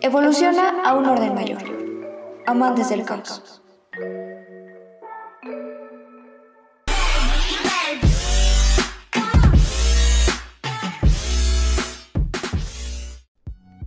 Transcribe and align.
Evoluciona 0.00 0.82
a 0.84 0.94
un 0.94 1.06
orden 1.06 1.34
mayor. 1.34 1.62
Amantes 2.44 2.88
del 2.88 3.04
caos. 3.04 3.62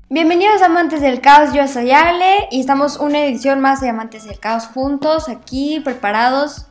Bienvenidos 0.10 0.62
amantes 0.62 1.02
del 1.02 1.20
caos, 1.20 1.54
yo 1.54 1.68
soy 1.68 1.92
Ale 1.92 2.48
y 2.52 2.62
estamos 2.62 2.98
una 2.98 3.26
edición 3.26 3.60
más 3.60 3.82
de 3.82 3.90
Amantes 3.90 4.24
del 4.24 4.40
Caos 4.40 4.68
juntos, 4.68 5.28
aquí 5.28 5.82
preparados. 5.82 6.69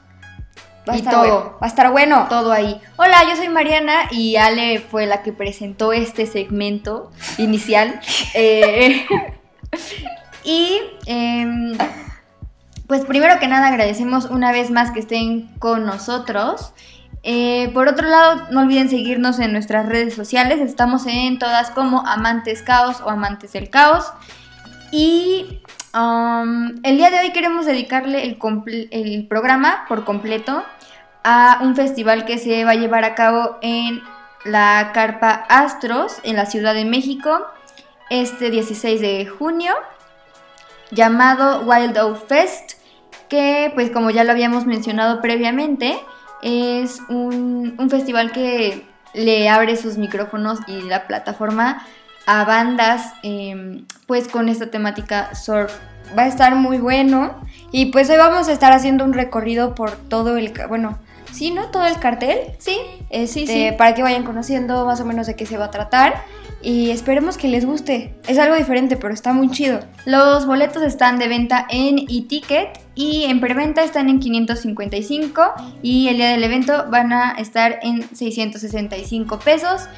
Va 0.89 0.93
a 0.93 0.97
Y 0.97 1.01
estar 1.01 1.13
todo. 1.15 1.23
bueno, 1.23 1.53
va 1.61 1.67
a 1.67 1.69
estar 1.69 1.91
bueno. 1.91 2.27
todo 2.29 2.53
ahí. 2.53 2.81
Hola, 2.97 3.19
yo 3.29 3.37
soy 3.37 3.49
Mariana 3.49 4.09
y 4.11 4.37
Ale 4.37 4.81
fue 4.81 5.07
la 5.07 5.23
que 5.23 5.33
presentó 5.33 5.93
este 5.93 6.27
segmento 6.27 7.11
inicial. 7.37 8.01
Eh, 8.35 9.07
y 10.45 10.81
em, 11.07 11.77
pues 12.87 13.05
primero 13.05 13.39
que 13.39 13.49
nada 13.49 13.67
agradecemos 13.69 14.27
una 14.27 14.51
vez 14.53 14.71
más 14.71 14.91
que 14.93 15.01
estén 15.01 15.49
con 15.59 15.85
nosotros. 15.85 16.73
Eh, 17.23 17.71
por 17.75 17.89
otro 17.89 18.09
lado, 18.09 18.47
no 18.51 18.61
olviden 18.61 18.89
seguirnos 18.89 19.39
en 19.41 19.53
nuestras 19.53 19.87
redes 19.87 20.15
sociales. 20.15 20.61
Estamos 20.61 21.07
en 21.07 21.39
todas 21.39 21.71
como 21.71 22.07
Amantes 22.07 22.63
Caos 22.63 23.01
o 23.05 23.11
Amantes 23.11 23.53
del 23.53 23.69
Caos. 23.69 24.07
Y 24.91 25.61
el 25.95 26.97
día 26.97 27.11
de 27.11 27.21
hoy 27.21 27.33
queremos 27.33 27.65
dedicarle 27.65 28.25
el, 28.91 29.27
programa 29.27 29.85
por 29.89 30.05
completo 30.05 30.63
a 31.25 31.61
un 31.63 31.75
festival 31.77 32.27
que 32.27 32.39
se 32.39 32.65
va 32.65 32.73
a 32.73 32.75
llevar 32.75 33.05
a 33.05 33.15
cabo 33.15 33.57
en 33.63 34.03
la 34.45 34.91
Carpa 34.93 35.31
Astros 35.49 36.19
en 36.25 36.37
la 36.37 36.47
Ciudad 36.47 36.75
de 36.75 36.85
México 36.85 37.41
este 38.11 38.51
16 38.51 39.01
de 39.01 39.27
junio 39.27 39.75
llamado 40.91 41.63
Wild 41.63 41.99
Oak 41.99 42.27
Fest 42.27 42.73
que 43.29 43.73
pues 43.75 43.91
como 43.91 44.11
ya 44.11 44.25
lo 44.25 44.33
habíamos 44.33 44.67
mencionado 44.67 45.21
previamente 45.21 45.99
es 46.43 47.01
un 47.09 47.89
festival 47.91 48.31
que 48.33 48.87
le 49.15 49.49
abre 49.49 49.77
sus 49.77 49.97
micrófonos 49.97 50.61
y 50.67 50.83
la 50.83 51.07
plataforma 51.07 51.85
a 52.31 52.45
bandas 52.45 53.15
em, 53.23 53.87
pues 54.07 54.29
con 54.29 54.51
esta 54.51 54.71
temática 54.71 55.35
surf 55.35 55.73
Va 56.17 56.23
a 56.23 56.27
estar 56.27 56.55
muy 56.55 56.79
bueno. 56.79 57.37
Y 57.71 57.87
pues 57.87 58.09
hoy 58.09 58.17
vamos 58.17 58.49
a 58.49 58.53
estar 58.53 58.73
haciendo 58.73 59.05
un 59.05 59.13
recorrido 59.13 59.75
por 59.75 59.91
todo 59.93 60.37
el... 60.37 60.53
Bueno, 60.69 60.99
sí, 61.33 61.51
¿no? 61.51 61.67
Todo 61.71 61.87
el 61.87 61.99
cartel. 61.99 62.39
sí 62.59 62.79
Este, 63.11 63.27
Sí, 63.27 63.47
sí. 63.47 63.69
Para 63.77 63.95
que 63.95 64.03
vayan 64.03 64.25
conociendo 64.25 64.87
más 64.87 65.01
o 65.01 65.05
menos 65.05 65.27
de 65.27 65.37
qué 65.37 65.45
se 65.45 65.59
va 65.59 65.67
a 65.67 65.71
tratar. 65.71 66.23
Y 66.61 66.91
esperemos 66.91 67.37
que 67.37 67.47
les 67.49 67.65
guste. 67.65 68.15
Es 68.27 68.39
algo 68.39 68.57
diferente, 68.57 68.97
pero 68.97 69.15
está 69.15 69.33
muy 69.33 69.51
chido. 69.51 69.81
Los 70.07 70.47
boletos 70.47 70.83
están 70.83 71.19
de 71.19 71.29
venta 71.29 71.67
en 71.71 71.99
e-ticket 71.99 72.81
y 72.97 73.25
en 73.25 73.39
preventa 73.39 73.85
están 73.85 74.09
en 74.09 74.19
555 74.19 75.53
y 75.83 76.09
el 76.09 76.17
día 76.17 76.31
del 76.31 76.43
evento 76.43 76.87
van 76.91 77.13
a 77.13 77.33
estar 77.33 77.79
en 77.83 78.03
665 78.13 79.39
pesos. 79.39 79.89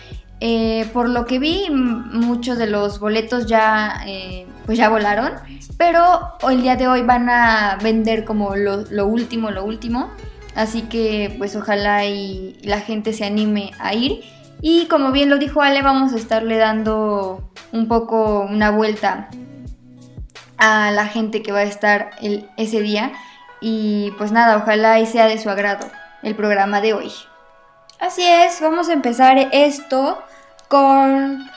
Eh, 0.43 0.89
por 0.95 1.09
lo 1.11 1.27
que 1.27 1.39
vi, 1.39 1.69
muchos 1.71 2.57
de 2.57 2.67
los 2.67 2.99
boletos 2.99 3.47
ya, 3.47 4.03
eh, 4.07 4.47
pues 4.65 4.79
ya 4.79 4.89
volaron, 4.89 5.33
pero 5.77 6.33
el 6.49 6.63
día 6.63 6.77
de 6.77 6.89
hoy 6.89 7.03
van 7.03 7.29
a 7.29 7.77
vender 7.83 8.25
como 8.25 8.57
lo, 8.57 9.07
último, 9.07 9.51
lo 9.51 9.65
último. 9.65 10.11
Así 10.55 10.83
que 10.83 11.35
pues 11.39 11.55
ojalá 11.57 12.07
y 12.07 12.59
la 12.63 12.81
gente 12.81 13.13
se 13.13 13.25
anime 13.25 13.73
a 13.79 13.95
ir. 13.95 14.25
Y 14.63 14.87
como 14.87 15.13
bien 15.13 15.31
lo 15.31 15.39
dijo 15.39 15.63
Ale, 15.63 15.83
vamos 15.83 16.13
a 16.13 16.17
estarle 16.17 16.57
dando 16.57 17.51
un 17.73 17.87
poco 17.87 18.41
una 18.41 18.71
vuelta 18.71 19.29
a 20.57 20.91
la 20.91 21.07
gente 21.07 21.43
que 21.43 21.53
va 21.53 21.61
a 21.61 21.65
estar 21.65 22.11
ese 22.57 22.81
día. 22.81 23.13
Y 23.61 24.13
pues 24.17 24.33
nada, 24.33 24.57
ojalá 24.57 24.99
y 25.01 25.07
sea 25.07 25.27
de 25.27 25.39
su 25.39 25.51
agrado 25.51 25.87
el 26.23 26.35
programa 26.35 26.81
de 26.81 26.95
hoy. 26.95 27.13
Así 28.01 28.23
es, 28.27 28.61
vamos 28.63 28.89
a 28.89 28.95
empezar 28.95 29.37
esto 29.53 30.23
con 30.71 31.51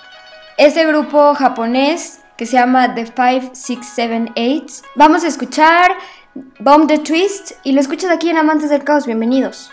este 0.57 0.87
grupo 0.87 1.35
japonés 1.35 2.21
que 2.35 2.47
se 2.47 2.53
llama 2.53 2.95
The 2.95 3.05
5678. 3.05 4.83
Vamos 4.95 5.23
a 5.23 5.27
escuchar 5.27 5.91
Bomb 6.57 6.87
the 6.87 6.97
Twist 6.97 7.51
y 7.63 7.73
lo 7.73 7.79
escuchas 7.79 8.09
aquí 8.09 8.31
en 8.31 8.37
Amantes 8.37 8.71
del 8.71 8.83
Caos. 8.83 9.05
Bienvenidos. 9.05 9.71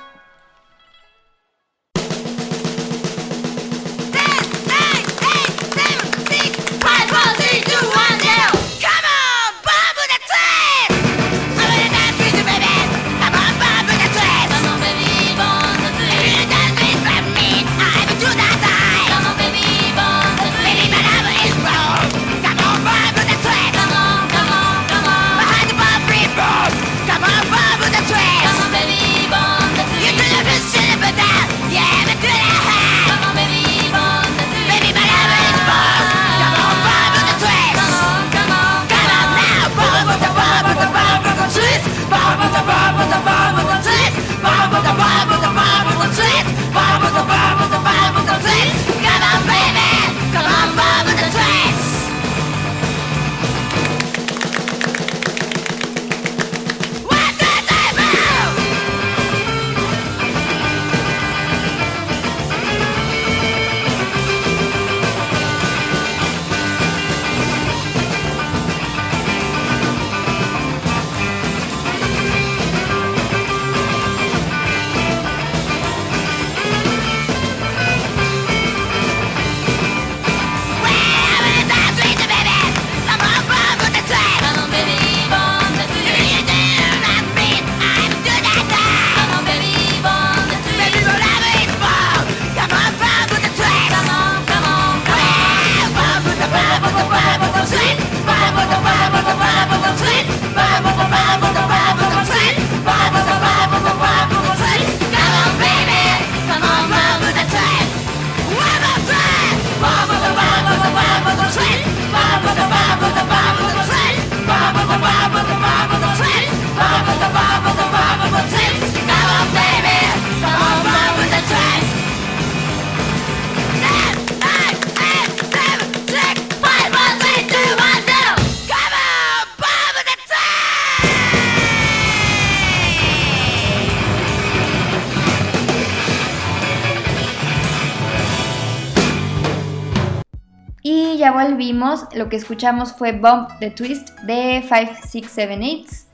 Lo 142.15 142.29
que 142.29 142.37
escuchamos 142.37 142.93
fue 142.93 143.13
Bump 143.13 143.51
the 143.61 143.71
Twist 143.71 144.11
de 144.21 144.63
5678, 144.63 146.07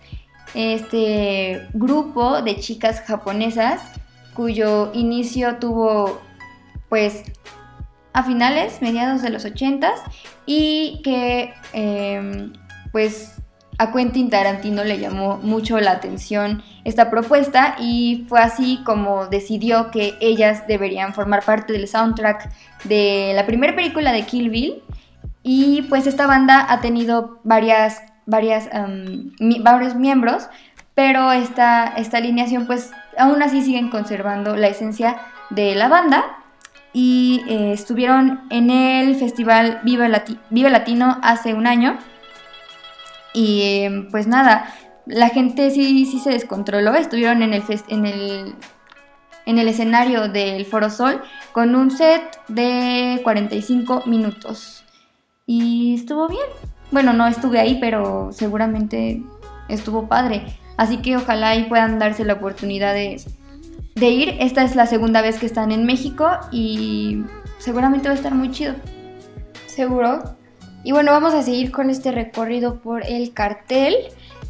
este 0.55 1.69
grupo 1.75 2.43
de 2.43 2.57
chicas 2.59 3.03
japonesas 3.03 3.81
cuyo 4.35 4.91
inicio 4.95 5.57
tuvo 5.57 6.21
pues 6.89 7.25
a 8.13 8.23
finales, 8.23 8.81
mediados 8.81 9.23
de 9.23 9.31
los 9.31 9.45
80 9.45 9.93
y 10.47 11.01
que 11.03 11.53
em, 11.73 12.53
pues 12.93 13.35
a 13.79 13.93
Quentin 13.93 14.31
Tarantino 14.31 14.85
le 14.85 14.99
llamó 14.99 15.37
mucho 15.43 15.79
la 15.81 15.93
atención 15.93 16.63
esta 16.85 17.11
propuesta 17.11 17.77
y 17.79 18.25
fue 18.29 18.41
así 18.41 18.81
como 18.85 19.27
decidió 19.27 19.91
que 19.91 20.15
ellas 20.21 20.67
deberían 20.67 21.13
formar 21.13 21.45
parte 21.45 21.73
del 21.75 21.89
soundtrack 21.89 22.51
de 22.85 23.33
la 23.35 23.45
primera 23.45 23.75
película 23.75 24.13
de 24.13 24.23
Kill 24.25 24.49
Bill 24.49 24.83
y 25.49 25.83
pues 25.83 26.09
esta 26.09 26.27
banda 26.27 26.67
ha 26.69 26.81
tenido 26.81 27.39
varias, 27.45 28.03
varias, 28.27 28.69
varios 29.39 29.95
miembros, 29.95 30.49
pero 30.97 31.31
esta, 31.31 31.87
esta 31.87 32.19
alineación 32.19 32.67
pues 32.67 32.91
aún 33.17 33.41
así 33.45 33.63
siguen 33.63 33.89
conservando 33.89 34.57
la 34.57 34.67
esencia 34.67 35.19
de 35.51 35.77
la 35.77 35.87
banda 35.87 36.25
y 36.93 37.45
eh, 37.49 37.73
estuvieron 37.73 38.41
en 38.51 38.71
el 38.71 39.15
festival 39.15 39.83
Vive, 39.85 40.09
Latino 40.69 41.21
hace 41.23 41.55
un 41.55 41.69
año. 41.69 41.97
Y 43.33 43.85
em, 43.85 44.11
pues 44.11 44.27
nada, 44.27 44.75
la 45.07 45.29
gente 45.29 45.71
sí, 45.71 46.07
sí 46.07 46.19
se 46.19 46.31
descontroló, 46.31 46.93
estuvieron 46.95 47.45
en 47.45 47.55
el, 47.55 47.63
en 47.87 48.07
el, 48.07 48.55
en 49.45 49.59
el 49.59 49.69
escenario 49.69 50.29
del 50.29 50.67
Foro 50.67 50.91
Sol 50.91 51.23
con 51.53 51.77
un 51.77 51.93
set 51.93 52.41
de 52.49 53.21
45 53.23 54.03
minutos. 54.07 54.86
Y 55.47 55.95
estuvo 55.95 56.29
bien. 56.29 56.47
Bueno, 56.91 57.13
no 57.13 57.27
estuve 57.27 57.61
ahí, 57.61 57.79
pero 57.81 58.31
seguramente 58.33 59.23
estuvo 59.69 60.09
padre. 60.09 60.45
Así 60.77 60.99
que 60.99 61.17
ojalá 61.17 61.57
y 61.57 61.65
puedan 61.65 61.99
darse 61.99 62.25
la 62.25 62.35
oportunidad 62.35 62.93
de, 62.93 63.21
de 63.95 64.09
ir. 64.09 64.37
Esta 64.41 64.65
es 64.65 64.77
la 64.77 64.87
segunda 64.87 65.23
vez 65.23 65.39
que 65.39 65.47
están 65.47 65.73
en 65.73 65.87
México 65.87 66.29
y 66.51 67.25
seguramente 67.59 68.09
va 68.09 68.15
a 68.15 68.17
estar 68.17 68.35
muy 68.35 68.51
chido. 68.51 68.75
Seguro. 69.67 70.37
Y 70.85 70.93
bueno, 70.93 71.13
vamos 71.13 71.35
a 71.35 71.43
seguir 71.43 71.71
con 71.73 71.91
este 71.91 72.13
recorrido 72.13 72.81
por 72.81 73.05
el 73.05 73.33
cartel. 73.33 73.95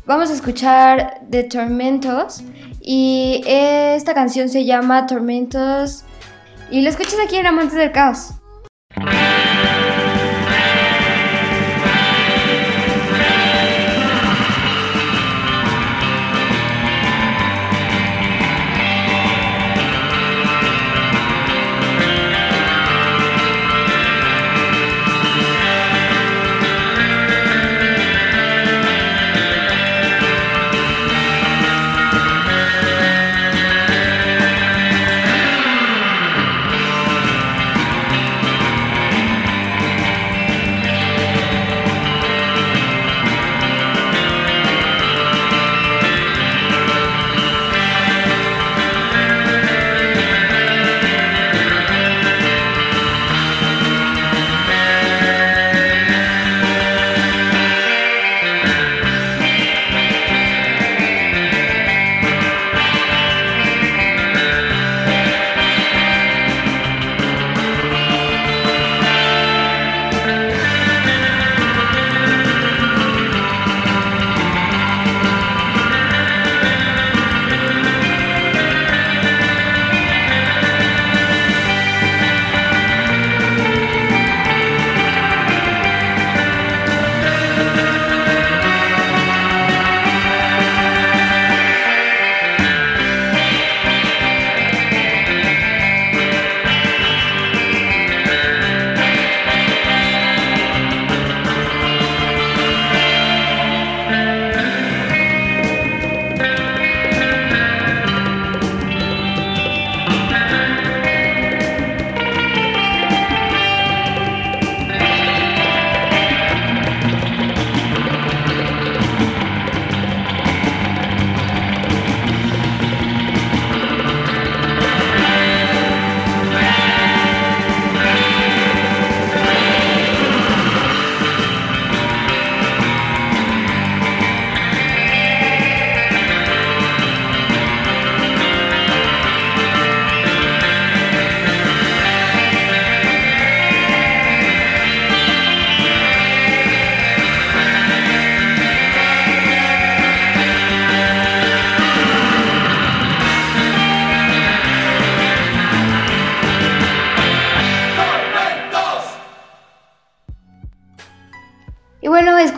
Vamos 0.07 0.31
a 0.31 0.35
escuchar 0.35 1.21
The 1.31 1.45
Tormentos 1.45 2.43
y 2.81 3.43
esta 3.47 4.15
canción 4.15 4.49
se 4.49 4.65
llama 4.65 5.07
Tormentos 5.07 6.05
y 6.71 6.83
lo 6.83 6.91
escuchas 6.91 7.17
aquí 7.25 7.37
en 7.37 7.47
Amantes 7.47 7.77
del 7.77 7.91
Caos. 7.91 8.35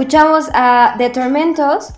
Escuchamos 0.09 0.49
a 0.55 0.95
The 0.97 1.11
Tormentos, 1.11 1.93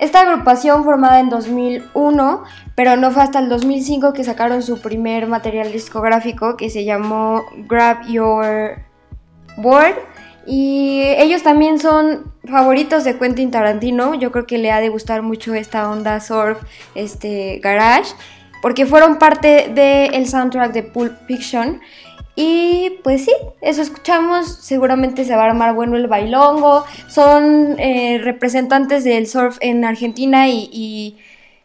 esta 0.00 0.22
agrupación 0.22 0.82
formada 0.82 1.20
en 1.20 1.28
2001, 1.28 2.42
pero 2.74 2.96
no 2.96 3.12
fue 3.12 3.22
hasta 3.22 3.38
el 3.38 3.48
2005 3.48 4.12
que 4.12 4.24
sacaron 4.24 4.60
su 4.60 4.80
primer 4.80 5.28
material 5.28 5.70
discográfico 5.70 6.56
que 6.56 6.68
se 6.68 6.84
llamó 6.84 7.44
Grab 7.68 8.08
Your 8.08 8.80
Board. 9.56 9.94
Y 10.48 11.02
ellos 11.16 11.44
también 11.44 11.78
son 11.78 12.32
favoritos 12.44 13.04
de 13.04 13.16
Quentin 13.20 13.52
Tarantino. 13.52 14.14
Yo 14.14 14.32
creo 14.32 14.46
que 14.46 14.58
le 14.58 14.72
ha 14.72 14.80
de 14.80 14.88
gustar 14.88 15.22
mucho 15.22 15.54
esta 15.54 15.88
onda 15.88 16.18
surf, 16.18 16.58
este 16.96 17.60
garage, 17.62 18.16
porque 18.62 18.84
fueron 18.84 19.20
parte 19.20 19.70
del 19.72 20.26
soundtrack 20.26 20.72
de 20.72 20.82
Pulp 20.82 21.14
Fiction. 21.28 21.80
Y 22.36 22.98
pues 23.04 23.24
sí, 23.24 23.32
eso 23.60 23.80
escuchamos, 23.82 24.48
seguramente 24.60 25.24
se 25.24 25.36
va 25.36 25.42
a 25.42 25.46
armar 25.46 25.74
bueno 25.74 25.96
el 25.96 26.08
bailongo, 26.08 26.84
son 27.08 27.78
eh, 27.78 28.20
representantes 28.22 29.04
del 29.04 29.28
surf 29.28 29.58
en 29.60 29.84
Argentina 29.84 30.48
y, 30.48 31.16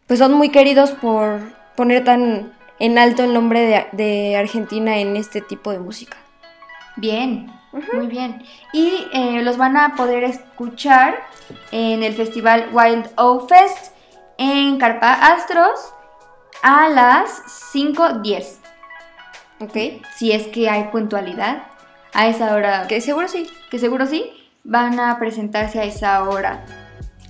pues 0.06 0.20
son 0.20 0.34
muy 0.34 0.50
queridos 0.50 0.92
por 0.92 1.40
poner 1.76 2.04
tan 2.04 2.54
en 2.80 2.98
alto 2.98 3.24
el 3.24 3.34
nombre 3.34 3.88
de, 3.92 4.36
Argentina 4.38 4.98
en 4.98 5.16
este 5.16 5.42
tipo 5.42 5.72
de 5.72 5.80
música. 5.80 6.18
Bien, 6.98 7.52
muy 7.94 8.08
bien. 8.08 8.44
Y 8.74 9.08
eh, 9.14 9.42
los 9.44 9.58
van 9.58 9.76
a 9.76 9.96
poder 9.96 10.24
escuchar 10.24 11.16
en 11.72 12.04
el 12.04 12.14
festival 12.14 12.70
Wild 12.72 13.10
O 13.16 13.48
Fest 13.48 13.94
en 14.38 14.78
Carpa 14.78 15.14
Astros 15.14 15.94
a 16.62 16.90
las 16.90 17.30
5.10. 17.74 18.59
Ok. 19.60 20.02
Si 20.16 20.32
es 20.32 20.48
que 20.48 20.70
hay 20.70 20.86
puntualidad 20.86 21.64
a 22.14 22.28
esa 22.28 22.54
hora. 22.56 22.88
Que 22.88 23.02
seguro 23.02 23.28
sí. 23.28 23.48
Que 23.70 23.80
seguro 23.80 24.06
sí. 24.06 24.26
Van 24.64 25.00
a 25.00 25.18
presentarse 25.20 25.80
a 25.80 25.84
esa 25.84 26.24
hora. 26.24 26.66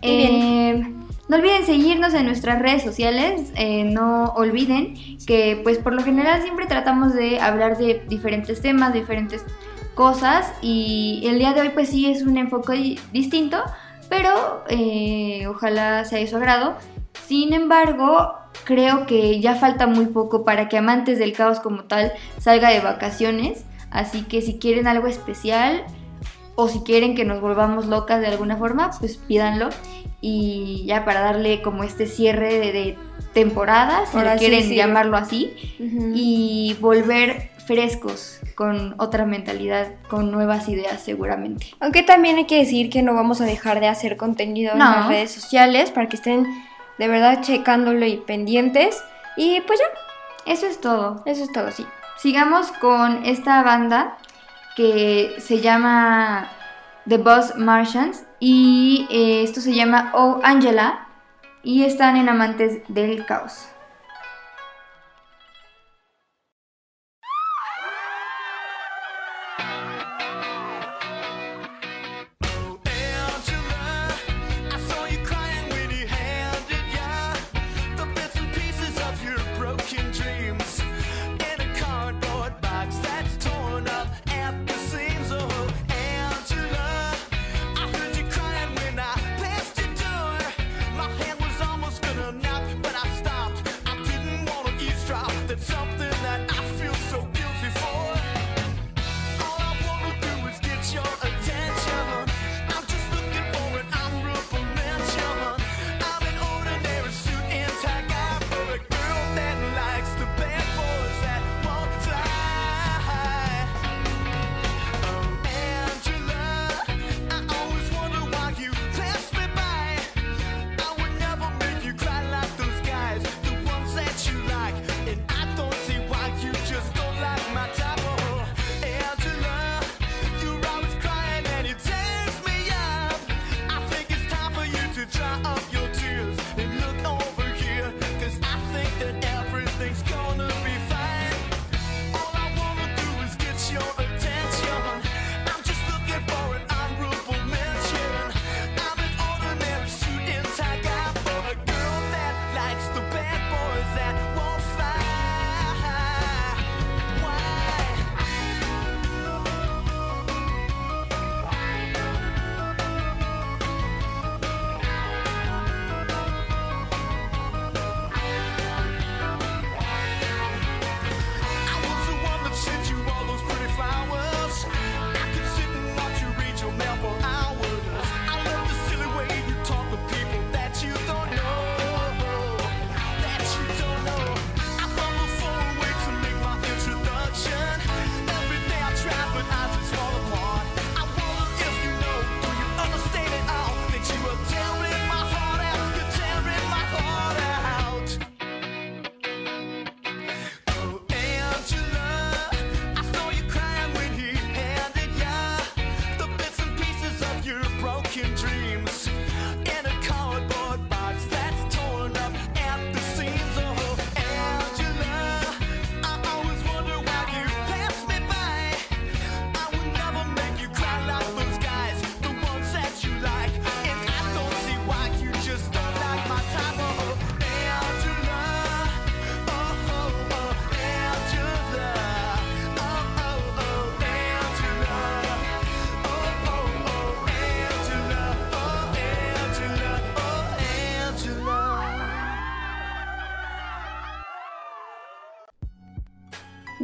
Eh, 0.01 0.83
No 1.29 1.35
olviden 1.37 1.63
seguirnos 1.63 2.15
en 2.15 2.25
nuestras 2.25 2.59
redes 2.59 2.81
sociales, 2.81 3.51
eh, 3.55 3.83
no 3.83 4.33
olviden 4.35 4.95
que 5.27 5.59
pues 5.61 5.77
por 5.77 5.93
lo 5.93 6.01
general 6.03 6.41
siempre 6.41 6.65
tratamos 6.65 7.13
de 7.13 7.39
hablar 7.39 7.77
de 7.77 8.03
diferentes 8.09 8.61
temas, 8.61 8.93
diferentes 8.93 9.45
cosas 9.93 10.51
y 10.63 11.21
el 11.25 11.37
día 11.37 11.53
de 11.53 11.61
hoy 11.61 11.69
pues 11.69 11.89
sí 11.89 12.09
es 12.09 12.23
un 12.23 12.35
enfoque 12.37 12.97
distinto, 13.13 13.61
pero 14.09 14.63
eh, 14.69 15.45
ojalá 15.47 16.03
sea 16.03 16.17
de 16.17 16.25
su 16.25 16.37
agrado. 16.37 16.77
Sin 17.27 17.53
embargo, 17.53 18.33
creo 18.65 19.05
que 19.05 19.39
ya 19.39 19.55
falta 19.55 19.87
muy 19.87 20.07
poco 20.07 20.43
para 20.43 20.69
que 20.69 20.77
Amantes 20.77 21.19
del 21.19 21.33
Caos 21.33 21.59
como 21.59 21.83
tal 21.83 22.13
salga 22.39 22.69
de 22.69 22.79
vacaciones, 22.79 23.65
así 23.91 24.23
que 24.23 24.41
si 24.41 24.59
quieren 24.59 24.87
algo 24.87 25.07
especial 25.07 25.83
o 26.55 26.67
si 26.67 26.81
quieren 26.81 27.15
que 27.15 27.25
nos 27.25 27.39
volvamos 27.39 27.85
locas 27.85 28.19
de 28.19 28.27
alguna 28.27 28.57
forma, 28.57 28.91
pues 28.99 29.17
pídanlo. 29.17 29.69
Y 30.21 30.83
ya 30.85 31.05
para 31.05 31.21
darle 31.21 31.61
como 31.61 31.85
este 31.85 32.05
cierre 32.05 32.59
de, 32.59 32.97
temporada, 33.33 34.05
si 34.07 34.17
quieren 34.37 34.69
llamarlo 34.69 35.15
así, 35.17 35.53
y 35.79 36.75
volver 36.81 37.51
frescos 37.65 38.39
con 38.55 38.95
otra 38.97 39.25
mentalidad, 39.25 39.93
con 40.09 40.31
nuevas 40.31 40.67
ideas 40.67 41.01
seguramente. 41.01 41.67
Aunque 41.79 42.03
también 42.03 42.37
hay 42.37 42.45
que 42.45 42.57
decir 42.57 42.89
que 42.89 43.03
no 43.03 43.13
vamos 43.13 43.39
a 43.39 43.45
dejar 43.45 43.79
de 43.79 43.87
hacer 43.87 44.17
contenido 44.17 44.73
en 44.73 44.79
las 44.79 45.07
redes 45.07 45.31
sociales 45.31 45.91
para 45.91 46.09
que 46.09 46.15
estén 46.15 46.47
de 46.99 47.07
verdad 47.07 47.41
checándolo 47.41 48.05
y 48.05 48.17
pendientes. 48.17 49.03
Y 49.35 49.61
pues 49.61 49.79
ya, 49.79 49.85
eso 50.51 50.67
es 50.67 50.79
todo. 50.79 51.23
Eso 51.25 51.43
es 51.43 51.51
todo, 51.51 51.71
sí. 51.71 51.85
Sigamos 52.17 52.71
con 52.73 53.25
esta 53.25 53.63
banda 53.63 54.17
que 54.75 55.35
se 55.39 55.61
llama 55.61 56.49
The 57.07 57.17
Boss 57.17 57.55
Martians 57.55 58.25
y 58.39 59.07
eh, 59.09 59.41
esto 59.43 59.61
se 59.61 59.73
llama 59.73 60.11
Oh 60.13 60.39
Angela 60.43 61.07
y 61.63 61.83
están 61.83 62.17
en 62.17 62.29
Amantes 62.29 62.81
del 62.89 63.25
Caos. 63.25 63.67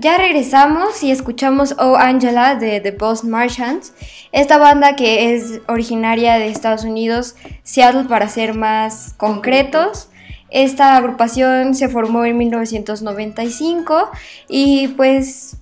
Ya 0.05 0.19
regresamos 0.19 1.01
y 1.01 1.09
escuchamos 1.09 1.73
Oh 1.79 1.95
Angela 1.95 2.53
de 2.57 2.79
The 2.79 2.91
Boss 2.91 3.23
Martians, 3.23 3.91
esta 4.31 4.59
banda 4.59 4.95
que 4.95 5.33
es 5.33 5.61
originaria 5.67 6.37
de 6.37 6.47
Estados 6.49 6.83
Unidos, 6.83 7.35
Seattle 7.63 8.03
para 8.03 8.29
ser 8.29 8.53
más 8.53 9.15
concretos. 9.17 10.09
Esta 10.51 10.95
agrupación 10.95 11.73
se 11.73 11.89
formó 11.89 12.23
en 12.23 12.37
1995 12.37 14.11
y 14.47 14.89
pues 14.89 15.57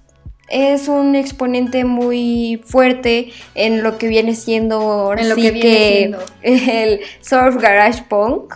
es 0.50 0.90
un 0.90 1.16
exponente 1.16 1.86
muy 1.86 2.62
fuerte 2.66 3.32
en 3.56 3.82
lo 3.82 3.98
que 3.98 4.10
viene 4.10 4.36
siendo 4.36 5.14
en 5.18 5.30
lo 5.30 5.38
que, 5.38 5.52
viene 5.52 6.18
el 6.42 7.00
surf 7.22 7.56
garage 7.62 8.04
punk, 8.10 8.56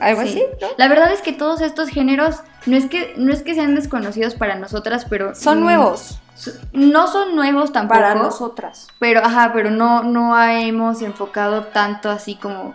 algo 0.00 0.22
así. 0.22 0.42
La 0.78 0.88
verdad 0.88 1.12
es 1.12 1.20
que 1.20 1.34
todos 1.34 1.60
estos 1.60 1.90
géneros 1.90 2.36
no 2.66 2.76
es 2.76 2.86
que, 2.86 3.14
no 3.16 3.32
es 3.32 3.42
que 3.42 3.54
sean 3.54 3.74
desconocidos 3.74 4.34
para 4.34 4.56
nosotras, 4.56 5.06
pero... 5.08 5.34
Son 5.34 5.60
nuevos. 5.60 6.20
No 6.72 7.08
son 7.08 7.34
nuevos 7.34 7.72
tampoco. 7.72 8.00
Para 8.00 8.14
nosotras. 8.14 8.88
Pero, 8.98 9.20
ajá, 9.24 9.52
pero 9.52 9.70
no, 9.70 10.02
no 10.02 10.40
hemos 10.40 11.02
enfocado 11.02 11.64
tanto 11.64 12.10
así 12.10 12.36
como 12.36 12.74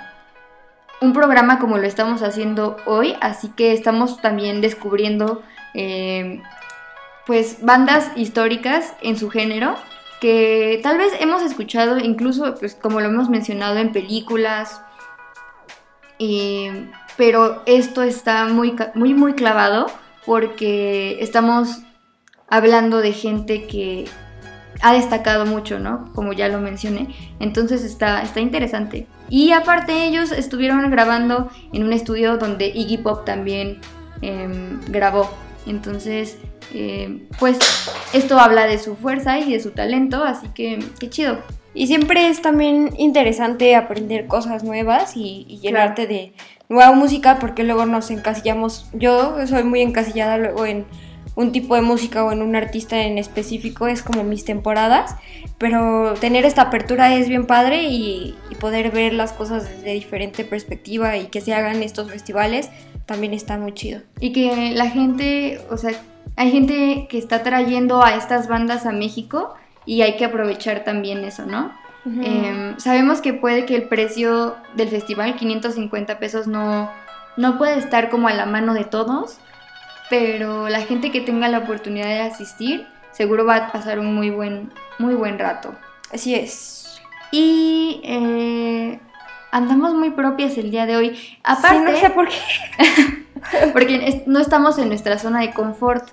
un 1.02 1.14
programa 1.14 1.60
como 1.60 1.78
lo 1.78 1.86
estamos 1.86 2.24
haciendo 2.24 2.78
hoy, 2.86 3.16
así 3.22 3.50
que 3.50 3.74
estamos 3.74 4.22
también 4.22 4.62
descubriendo 4.62 5.42
eh, 5.74 6.42
pues 7.26 7.64
bandas 7.64 8.12
históricas 8.16 8.94
en 9.02 9.18
su 9.18 9.30
género 9.30 9.76
que 10.22 10.80
tal 10.82 10.98
vez 10.98 11.12
hemos 11.20 11.42
escuchado 11.42 12.00
incluso 12.00 12.56
pues 12.56 12.76
como 12.76 13.02
lo 13.02 13.08
hemos 13.08 13.30
mencionado 13.30 13.78
en 13.78 13.92
películas 13.92 14.82
pero 17.18 17.62
esto 17.66 18.04
está 18.04 18.46
muy, 18.46 18.76
muy, 18.96 19.14
muy 19.14 19.34
clavado 19.34 19.88
porque 20.26 21.18
estamos 21.22 21.80
hablando 22.48 23.00
de 23.00 23.14
gente 23.14 23.68
que 23.68 24.06
ha 24.82 24.94
destacado 24.94 25.46
mucho, 25.46 25.80
¿no? 25.80 26.12
Como 26.14 26.34
ya 26.34 26.50
lo 26.50 26.60
mencioné. 26.60 27.16
Entonces 27.40 27.84
está, 27.84 28.22
está 28.22 28.42
interesante. 28.42 29.08
Y 29.30 29.52
aparte 29.52 30.06
ellos 30.06 30.32
estuvieron 30.32 30.90
grabando 30.92 31.50
en 31.72 31.84
un 31.84 31.94
estudio 31.94 32.38
donde 32.38 32.68
Iggy 32.68 32.98
Pop 32.98 33.26
también 33.26 33.80
em, 34.22 34.82
grabó. 34.88 35.30
Entonces, 35.66 36.38
eh, 36.74 37.26
pues 37.40 37.58
esto 38.12 38.40
habla 38.40 38.66
de 38.66 38.78
su 38.78 38.96
fuerza 38.96 39.40
y 39.40 39.54
de 39.54 39.60
su 39.62 39.72
talento, 39.72 40.24
así 40.24 40.50
que 40.50 40.80
qué 41.00 41.10
chido. 41.10 41.38
Y 41.74 41.88
siempre 41.88 42.28
es 42.28 42.42
también 42.42 42.92
interesante 42.98 43.76
aprender 43.76 44.28
cosas 44.28 44.64
nuevas 44.64 45.14
y, 45.16 45.60
llenarte 45.62 46.08
de 46.08 46.34
nueva 46.70 46.94
música 46.94 47.40
porque 47.40 47.64
luego 47.64 47.86
nos 47.86 48.12
encasillamos. 48.12 48.88
Yo 48.94 49.36
soy 49.48 49.64
muy 49.64 49.82
encasillada 49.82 50.38
luego 50.38 50.66
en 50.66 50.86
un 51.36 51.52
tipo 51.52 51.76
de 51.76 51.82
música 51.82 52.24
o 52.24 52.32
en 52.32 52.44
un 52.44 52.56
artista 52.56 53.02
en 53.02 53.18
específico, 53.18 53.88
es 53.88 54.04
como 54.04 54.24
mis 54.24 54.46
temporadas, 54.46 55.16
pero 55.58 56.14
tener 56.20 56.46
esta 56.46 56.64
apertura 56.64 57.16
es 57.16 57.28
bien 57.28 57.48
padre 57.48 57.84
y, 57.84 58.36
poder 58.60 58.92
ver 58.92 59.14
las 59.14 59.34
cosas 59.34 59.68
desde 59.68 59.92
diferente 59.92 60.46
perspectiva 60.46 61.18
y 61.18 61.26
que 61.26 61.42
se 61.42 61.54
hagan 61.54 61.84
estos 61.84 62.10
festivales 62.10 62.70
también 63.06 63.34
está 63.34 63.58
muy 63.58 63.74
chido. 63.74 64.00
Y 64.22 64.32
que 64.32 64.72
la 64.72 64.90
gente, 64.90 65.60
o 65.70 65.76
sea, 65.76 65.92
hay 66.38 66.50
gente 66.50 67.08
que 67.10 67.18
está 67.18 67.44
trayendo 67.44 68.02
a 68.02 68.16
estas 68.16 68.48
bandas 68.48 68.86
a 68.86 68.94
México 68.94 69.54
y 69.86 70.02
hay 70.02 70.16
que 70.18 70.26
aprovechar 70.26 70.84
también 70.84 71.24
eso, 71.24 71.46
¿no? 71.46 71.72
Em, 72.06 72.78
sabemos 72.80 73.22
que 73.22 73.34
puede 73.34 73.66
que 73.66 73.76
el 73.76 73.84
precio 73.84 74.58
del 74.76 74.90
festival, 74.90 75.36
550 75.38 76.20
pesos, 76.20 76.48
no, 76.48 76.92
no 77.38 77.58
puede 77.58 77.78
estar 77.78 78.10
como 78.10 78.28
a 78.28 78.34
la 78.34 78.46
mano 78.46 78.74
de 78.74 78.84
todos, 78.84 79.38
pero 80.10 80.68
la 80.68 80.82
gente 80.82 81.12
que 81.12 81.22
tenga 81.22 81.48
la 81.48 81.60
oportunidad 81.60 82.08
de 82.08 82.20
asistir 82.22 82.86
seguro 83.14 83.46
va 83.46 83.56
a 83.56 83.72
pasar 83.72 84.00
un 84.00 84.14
muy 84.14 84.30
buen, 84.30 84.72
muy 85.00 85.16
buen 85.16 85.40
rato. 85.40 85.74
Así 86.12 86.36
es. 86.36 87.02
Y 87.32 88.02
eh, 88.04 89.00
andamos 89.52 89.94
muy 89.94 90.12
propias 90.12 90.58
el 90.58 90.72
día 90.72 90.86
de 90.86 90.98
hoy. 90.98 91.20
Aparte, 91.44 91.80
no 91.80 91.98
sé 91.98 92.10
por 92.10 92.28
qué. 92.28 92.38
porque 93.74 94.24
no 94.28 94.40
estamos 94.40 94.78
en 94.78 94.90
nuestra 94.90 95.18
zona 95.18 95.40
de 95.42 95.52
confort. 95.52 96.10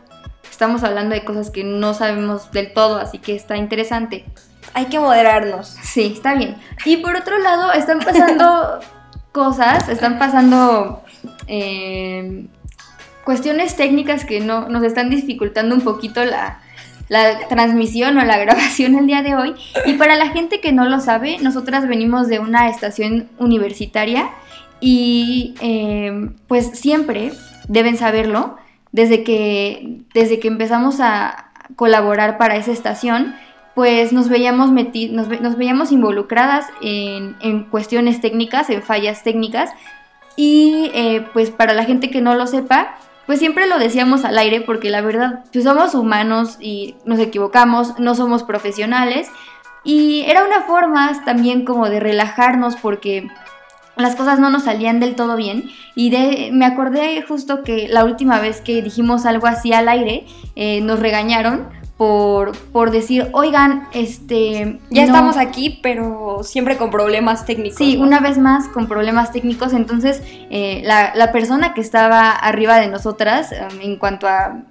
Estamos 0.60 0.84
hablando 0.84 1.14
de 1.14 1.24
cosas 1.24 1.48
que 1.48 1.64
no 1.64 1.94
sabemos 1.94 2.52
del 2.52 2.74
todo, 2.74 2.98
así 2.98 3.16
que 3.16 3.34
está 3.34 3.56
interesante. 3.56 4.26
Hay 4.74 4.90
que 4.90 4.98
moderarnos. 4.98 5.68
Sí, 5.82 6.12
está 6.14 6.34
bien. 6.34 6.54
Y 6.84 6.98
por 6.98 7.16
otro 7.16 7.38
lado, 7.38 7.72
están 7.72 8.00
pasando 8.00 8.78
cosas, 9.32 9.88
están 9.88 10.18
pasando 10.18 11.02
eh, 11.46 12.44
cuestiones 13.24 13.74
técnicas 13.74 14.26
que 14.26 14.40
no, 14.40 14.68
nos 14.68 14.84
están 14.84 15.08
dificultando 15.08 15.74
un 15.74 15.80
poquito 15.80 16.22
la, 16.26 16.60
transmisión 17.48 18.18
o 18.18 18.24
la 18.26 18.36
grabación 18.36 18.96
el 18.96 19.06
día 19.06 19.22
de 19.22 19.36
hoy. 19.36 19.54
Y 19.86 19.94
para 19.94 20.14
la 20.16 20.28
gente 20.28 20.60
que 20.60 20.72
no 20.72 20.84
lo 20.84 21.00
sabe, 21.00 21.38
nosotras 21.38 21.88
venimos 21.88 22.28
de 22.28 22.38
una 22.38 22.68
estación 22.68 23.30
universitaria 23.38 24.28
y 24.78 25.54
eh, 25.62 26.28
pues 26.48 26.78
siempre 26.78 27.32
deben 27.66 27.96
saberlo, 27.96 28.58
desde 28.92 29.22
que, 29.24 30.02
desde 30.14 30.40
que 30.40 30.48
empezamos 30.48 31.00
a 31.00 31.52
colaborar 31.76 32.38
para 32.38 32.56
esa 32.56 32.72
estación, 32.72 33.34
pues 33.74 34.12
nos 34.12 34.28
veíamos, 34.28 34.70
nos, 34.72 35.56
veíamos 35.56 35.92
involucradas 35.92 36.66
en, 36.82 37.36
en, 37.40 37.64
cuestiones 37.64 38.20
técnicas, 38.20 38.68
en 38.70 38.82
fallas 38.82 39.22
técnicas. 39.22 39.70
Y 40.36 40.90
eh, 40.94 41.26
pues 41.32 41.50
para 41.50 41.74
la 41.74 41.84
gente 41.84 42.10
que 42.10 42.20
no 42.20 42.34
lo 42.34 42.46
sepa, 42.46 42.96
pues 43.26 43.38
siempre 43.38 43.66
lo 43.66 43.78
decíamos 43.78 44.24
al 44.24 44.38
aire 44.38 44.60
porque 44.60 44.90
la 44.90 45.02
verdad, 45.02 45.44
pues 45.52 45.64
somos 45.64 45.94
humanos 45.94 46.56
y 46.60 46.96
nos 47.04 47.20
equivocamos, 47.20 47.98
no 47.98 48.14
somos 48.14 48.42
profesionales 48.42 49.28
y 49.84 50.22
era 50.22 50.44
una 50.44 50.62
forma 50.62 51.24
también 51.24 51.64
como 51.64 51.88
de 51.88 52.00
relajarnos 52.00 52.76
porque 52.76 53.28
las 54.00 54.16
cosas 54.16 54.38
no 54.38 54.50
nos 54.50 54.64
salían 54.64 55.00
del 55.00 55.14
todo 55.14 55.36
bien 55.36 55.70
y 55.94 56.10
de, 56.10 56.50
me 56.52 56.64
acordé 56.64 57.22
justo 57.22 57.62
que 57.62 57.88
la 57.88 58.04
última 58.04 58.40
vez 58.40 58.60
que 58.60 58.82
dijimos 58.82 59.26
algo 59.26 59.46
así 59.46 59.72
al 59.72 59.88
aire 59.88 60.26
eh, 60.56 60.80
nos 60.80 61.00
regañaron 61.00 61.68
por, 62.00 62.56
por 62.72 62.92
decir, 62.92 63.28
oigan, 63.32 63.86
este... 63.92 64.80
Ya 64.88 65.04
estamos 65.04 65.36
aquí, 65.36 65.80
pero 65.82 66.40
siempre 66.42 66.78
con 66.78 66.90
problemas 66.90 67.44
técnicos. 67.44 67.76
Sí, 67.76 67.98
una 67.98 68.20
vez 68.20 68.38
más 68.38 68.68
con 68.68 68.86
problemas 68.86 69.32
técnicos. 69.32 69.74
Entonces, 69.74 70.22
eh, 70.48 70.80
la, 70.82 71.12
la, 71.14 71.30
persona 71.30 71.74
que 71.74 71.82
estaba 71.82 72.30
arriba 72.30 72.78
de 72.78 72.88
nosotras 72.88 73.50
um, 73.52 73.82
en 73.82 73.96
cuanto 73.96 74.26
a 74.26 74.62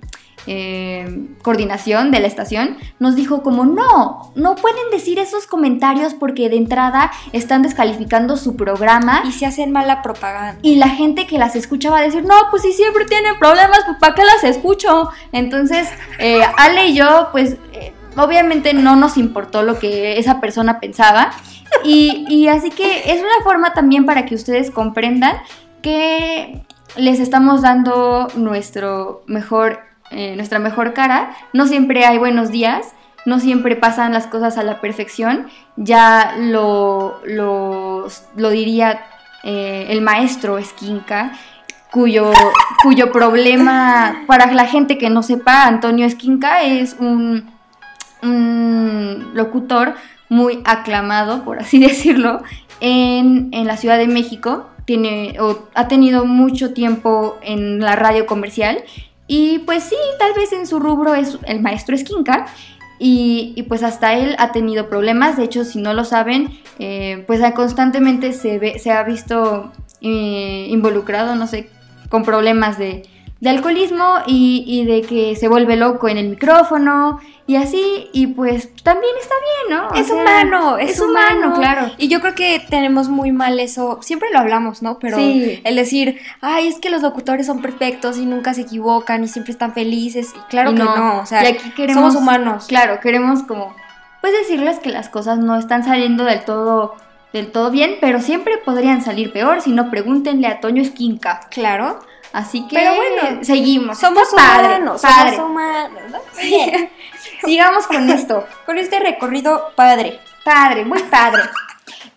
eh, 0.47 1.27
coordinación 1.41 2.11
de 2.11 2.19
la 2.19 2.27
estación, 2.27 2.77
nos 2.99 3.15
dijo 3.15 3.43
como 3.43 3.65
no, 3.65 4.31
no 4.35 4.55
pueden 4.55 4.89
decir 4.91 5.19
esos 5.19 5.47
comentarios 5.47 6.13
porque 6.13 6.49
de 6.49 6.57
entrada 6.57 7.11
están 7.33 7.61
descalificando 7.61 8.37
su 8.37 8.55
programa. 8.55 9.23
Y 9.25 9.31
se 9.31 9.45
hacen 9.45 9.71
mala 9.71 10.01
propaganda. 10.01 10.59
Y 10.61 10.75
la 10.75 10.89
gente 10.89 11.27
que 11.27 11.37
las 11.37 11.55
escucha 11.55 11.89
va 11.89 11.99
a 11.99 12.01
decir, 12.01 12.23
no, 12.23 12.35
pues 12.51 12.63
si 12.63 12.73
siempre 12.73 13.05
tienen 13.05 13.37
problemas, 13.39 13.81
pues 13.85 13.97
¿para 13.99 14.15
qué 14.15 14.23
las 14.23 14.43
escucho? 14.43 15.09
Entonces, 15.31 15.87
eh, 16.19 16.41
Ale 16.57 16.87
y 16.87 16.95
yo, 16.95 17.29
pues 17.31 17.57
eh, 17.73 17.93
obviamente 18.15 18.73
no 18.73 18.95
nos 18.95 19.17
importó 19.17 19.63
lo 19.63 19.79
que 19.79 20.19
esa 20.19 20.39
persona 20.39 20.79
pensaba. 20.79 21.31
Y, 21.83 22.25
y 22.29 22.47
así 22.47 22.71
que 22.71 23.11
es 23.11 23.21
una 23.21 23.43
forma 23.43 23.73
también 23.73 24.05
para 24.05 24.25
que 24.25 24.35
ustedes 24.35 24.71
comprendan 24.71 25.37
que 25.81 26.63
les 26.95 27.19
estamos 27.19 27.61
dando 27.61 28.27
nuestro 28.35 29.23
mejor 29.27 29.88
eh, 30.11 30.35
nuestra 30.35 30.59
mejor 30.59 30.93
cara. 30.93 31.31
No 31.53 31.67
siempre 31.67 32.05
hay 32.05 32.17
buenos 32.17 32.51
días, 32.51 32.93
no 33.25 33.39
siempre 33.39 33.75
pasan 33.75 34.13
las 34.13 34.27
cosas 34.27 34.57
a 34.57 34.63
la 34.63 34.81
perfección. 34.81 35.47
Ya 35.75 36.35
lo, 36.37 37.21
lo, 37.25 38.09
diría 38.49 39.01
eh, 39.43 39.87
el 39.89 40.01
maestro 40.01 40.57
Esquinca, 40.57 41.33
cuyo, 41.91 42.31
cuyo 42.83 43.11
problema, 43.11 44.23
para 44.27 44.51
la 44.53 44.65
gente 44.65 44.97
que 44.97 45.09
no 45.09 45.23
sepa, 45.23 45.65
Antonio 45.65 46.05
Esquinca 46.05 46.63
es 46.63 46.95
un, 46.99 47.51
un 48.23 49.31
locutor 49.33 49.95
muy 50.29 50.61
aclamado, 50.65 51.43
por 51.43 51.59
así 51.59 51.79
decirlo, 51.87 52.41
en, 52.79 53.49
en 53.51 53.67
la 53.67 53.77
Ciudad 53.77 53.97
de 53.97 54.07
México. 54.07 54.67
Tiene, 54.85 55.35
o, 55.39 55.67
ha 55.75 55.87
tenido 55.87 56.25
mucho 56.25 56.73
tiempo 56.73 57.37
en 57.43 57.79
la 57.79 57.95
radio 57.95 58.25
comercial 58.25 58.83
y 59.29 59.59
pues 59.59 59.83
sí, 59.83 59.95
tal 60.17 60.33
vez 60.33 60.51
en 60.53 60.65
su 60.65 60.79
rubro 60.79 61.13
es 61.13 61.37
el 61.45 61.61
maestro 61.61 61.95
Esquinca. 61.95 62.47
Y, 63.01 63.53
y, 63.55 63.63
pues 63.63 63.81
hasta 63.83 64.13
él 64.15 64.35
ha 64.39 64.51
tenido 64.51 64.89
problemas. 64.89 65.37
De 65.37 65.43
hecho, 65.43 65.63
si 65.63 65.79
no 65.79 65.93
lo 65.93 66.03
saben, 66.03 66.59
eh, 66.79 67.23
pues 67.27 67.39
constantemente 67.53 68.33
se, 68.33 68.59
ve, 68.59 68.77
se 68.77 68.91
ha 68.91 69.03
visto 69.03 69.71
eh, 70.01 70.65
involucrado, 70.69 71.35
no 71.35 71.47
sé, 71.47 71.69
con 72.09 72.23
problemas 72.23 72.77
de, 72.77 73.03
de 73.39 73.49
alcoholismo 73.49 74.15
y, 74.27 74.63
y, 74.67 74.85
de 74.85 75.01
que 75.01 75.35
se 75.35 75.47
vuelve 75.47 75.77
loco 75.77 76.09
en 76.09 76.17
el 76.17 76.29
micrófono 76.29 77.19
y 77.47 77.55
así, 77.55 78.09
y 78.13 78.27
pues 78.27 78.71
también 78.83 79.13
está 79.19 79.33
bien, 79.67 79.79
¿no? 79.79 79.95
es 79.95 80.11
humano, 80.11 80.77
es, 80.77 80.99
humano, 80.99 81.55
claro. 81.55 81.89
Y 81.97 82.07
yo 82.07 82.21
creo 82.21 82.35
que 82.35 82.61
tenemos 82.69 83.09
muy 83.09 83.31
mal 83.31 83.59
eso, 83.59 83.97
siempre 84.03 84.29
lo 84.31 84.37
hablamos, 84.39 84.83
¿no? 84.83 84.99
Pero 84.99 85.17
el 85.17 85.75
decir, 85.75 86.19
ay, 86.41 86.67
es 86.67 86.77
que 86.79 86.91
los 86.91 87.01
locutores 87.01 87.47
son 87.47 87.61
perfectos 87.61 88.17
y 88.17 88.27
nunca 88.27 88.53
se 88.53 88.61
equivocan 88.61 89.23
y 89.23 89.27
siempre 89.27 89.51
están 89.51 89.73
felices, 89.73 90.33
y 90.35 90.39
claro 90.49 90.75
que 90.75 90.83
no, 90.83 91.21
o 91.21 91.25
sea, 91.25 91.39
aquí 91.39 91.71
queremos, 91.71 92.13
somos 92.13 92.21
humanos. 92.21 92.67
Claro, 92.67 92.99
queremos 92.99 93.41
como, 93.43 93.73
pues 94.21 94.33
decirles 94.33 94.77
que 94.77 94.89
las 94.89 95.09
cosas 95.09 95.39
no 95.39 95.57
están 95.57 95.83
saliendo 95.83 96.25
del 96.25 96.43
todo 96.43 96.95
del 97.33 97.51
todo 97.51 97.71
bien, 97.71 97.95
pero 98.01 98.21
siempre 98.21 98.57
podrían 98.57 99.01
salir 99.01 99.31
peor, 99.31 99.61
si 99.61 99.71
no 99.71 99.89
pregúntenle 99.89 100.47
a 100.47 100.59
Toño 100.59 100.81
Esquinca. 100.81 101.41
Claro. 101.51 101.99
Así 102.31 102.67
que 102.67 102.75
Pero 102.75 102.95
bueno, 102.95 103.43
seguimos. 103.43 103.99
Somos 103.99 104.31
humanos, 104.33 105.01
somos 105.01 105.39
humanos. 105.39 106.21
Bien. 106.41 106.89
Sigamos 107.43 107.87
con 107.87 108.09
esto, 108.09 108.45
con 108.65 108.77
este 108.77 108.99
recorrido 108.99 109.71
padre. 109.75 110.19
Padre, 110.43 110.85
muy 110.85 111.01
padre. 111.03 111.43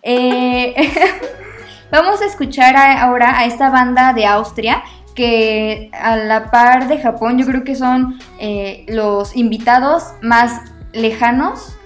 Eh, 0.03 0.75
vamos 1.91 2.21
a 2.21 2.27
escuchar 2.27 2.77
ahora 2.77 3.39
a 3.39 3.47
esta 3.47 3.71
banda 3.71 4.13
de 4.13 4.27
Austria 4.27 4.83
que 5.15 5.91
a 5.93 6.17
la 6.17 6.51
par 6.51 6.89
de 6.89 6.99
Japón 6.99 7.39
yo 7.39 7.47
creo 7.47 7.65
que 7.65 7.75
son 7.75 8.19
eh, 8.39 8.85
los 8.89 9.37
invitados 9.37 10.15
más 10.23 10.61
lejanos 10.93 11.77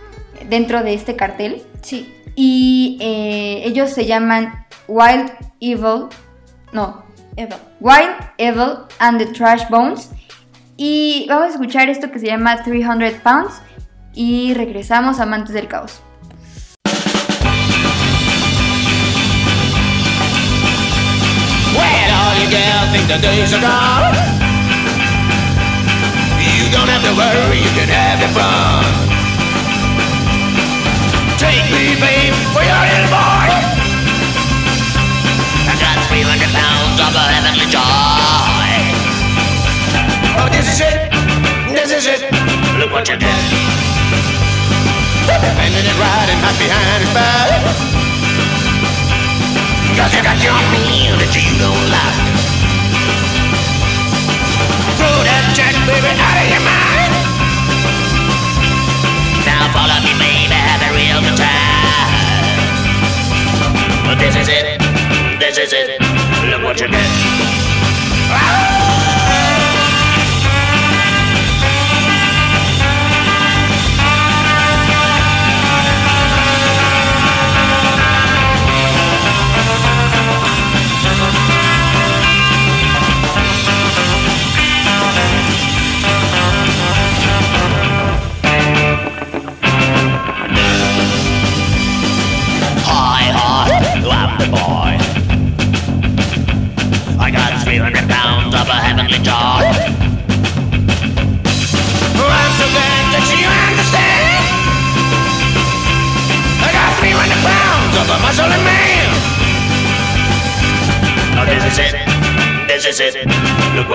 dentro 0.49 0.83
de 0.83 0.95
este 0.95 1.17
cartel. 1.17 1.63
Sí. 1.83 2.13
Y 2.35 2.99
eh, 3.01 3.63
ellos 3.65 3.91
se 3.91 4.07
llaman 4.07 4.67
Wild 4.89 5.33
Evil. 5.61 6.07
No, 6.73 7.06
Evil. 7.37 7.59
Wild 7.81 8.17
Evil 8.39 8.89
and 8.99 9.19
the 9.19 9.27
Trash 9.27 9.69
Bones. 9.69 10.11
Y 10.77 11.27
vamos 11.29 11.49
a 11.49 11.51
escuchar 11.53 11.89
esto 11.89 12.11
que 12.11 12.19
se 12.19 12.27
llama 12.27 12.63
300 12.63 13.15
Pounds. 13.21 13.61
Y 14.15 14.55
regresamos 14.55 15.21
a 15.21 15.25
Amantes 15.25 15.55
del 15.55 15.69
Caos. 15.69 16.01
gone. 23.61 24.15
You 26.57 26.73
don't 26.73 26.89
have 26.89 27.03
to 27.05 27.15
worry, 27.15 27.59
you 27.59 27.73
can 27.77 27.89
have 27.89 28.21
fun. 28.35 28.85
Take 31.39 31.71
me, 31.71 31.95
babe, 32.01 32.35
boy. 32.53 32.67
I 35.69 35.75
got 35.81 36.07
300 36.09 36.49
pounds 36.53 36.76
of 37.17 37.29
heavenly 37.33 37.67
joy. 37.73 37.81
Oh, 40.37 40.49
this 40.53 40.69
is 40.69 40.81
it, 40.85 41.09
this 41.73 41.91
is 41.93 42.05
it. 42.07 42.21
Look 42.77 42.93
what 42.93 43.09
you 43.09 43.17
did. 43.17 43.43
Bending 45.27 45.87
it 45.89 45.99
right 45.99 46.29
and 46.29 46.41
hot 46.45 46.57
behind 46.61 47.01
his 47.01 47.13
back. 47.17 47.97
Cause 49.97 50.13
you 50.13 50.23
got 50.23 50.37
your 50.45 50.61
meal 50.77 51.17
that 51.17 51.33
you 51.33 51.49
don't 51.57 51.89
like. 51.89 52.21
Throw 55.01 55.17
that 55.25 55.45
jack 55.57 55.73
baby 55.89 56.13
out 56.21 56.37
of 56.37 56.47
your 56.53 56.61
mind. 56.61 57.13
Now 59.49 59.73
follow 59.73 59.99
me, 60.05 60.13
baby, 60.21 60.53
have 60.53 60.85
a 60.85 60.91
real 60.93 61.21
good 61.25 61.39
time. 61.41 62.45
But 64.05 64.21
this 64.21 64.37
is 64.37 64.49
it, 64.53 64.79
this 65.41 65.57
is 65.59 65.73
it. 65.73 66.06
Look 66.67 66.75
what 66.75 66.81
you 66.81 66.89
get. 66.89 67.07
Hi, 68.29 68.76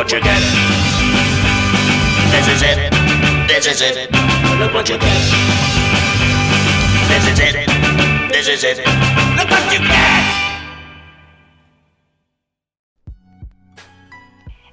what 0.01 0.11
you 0.11 0.19
get. 0.21 0.41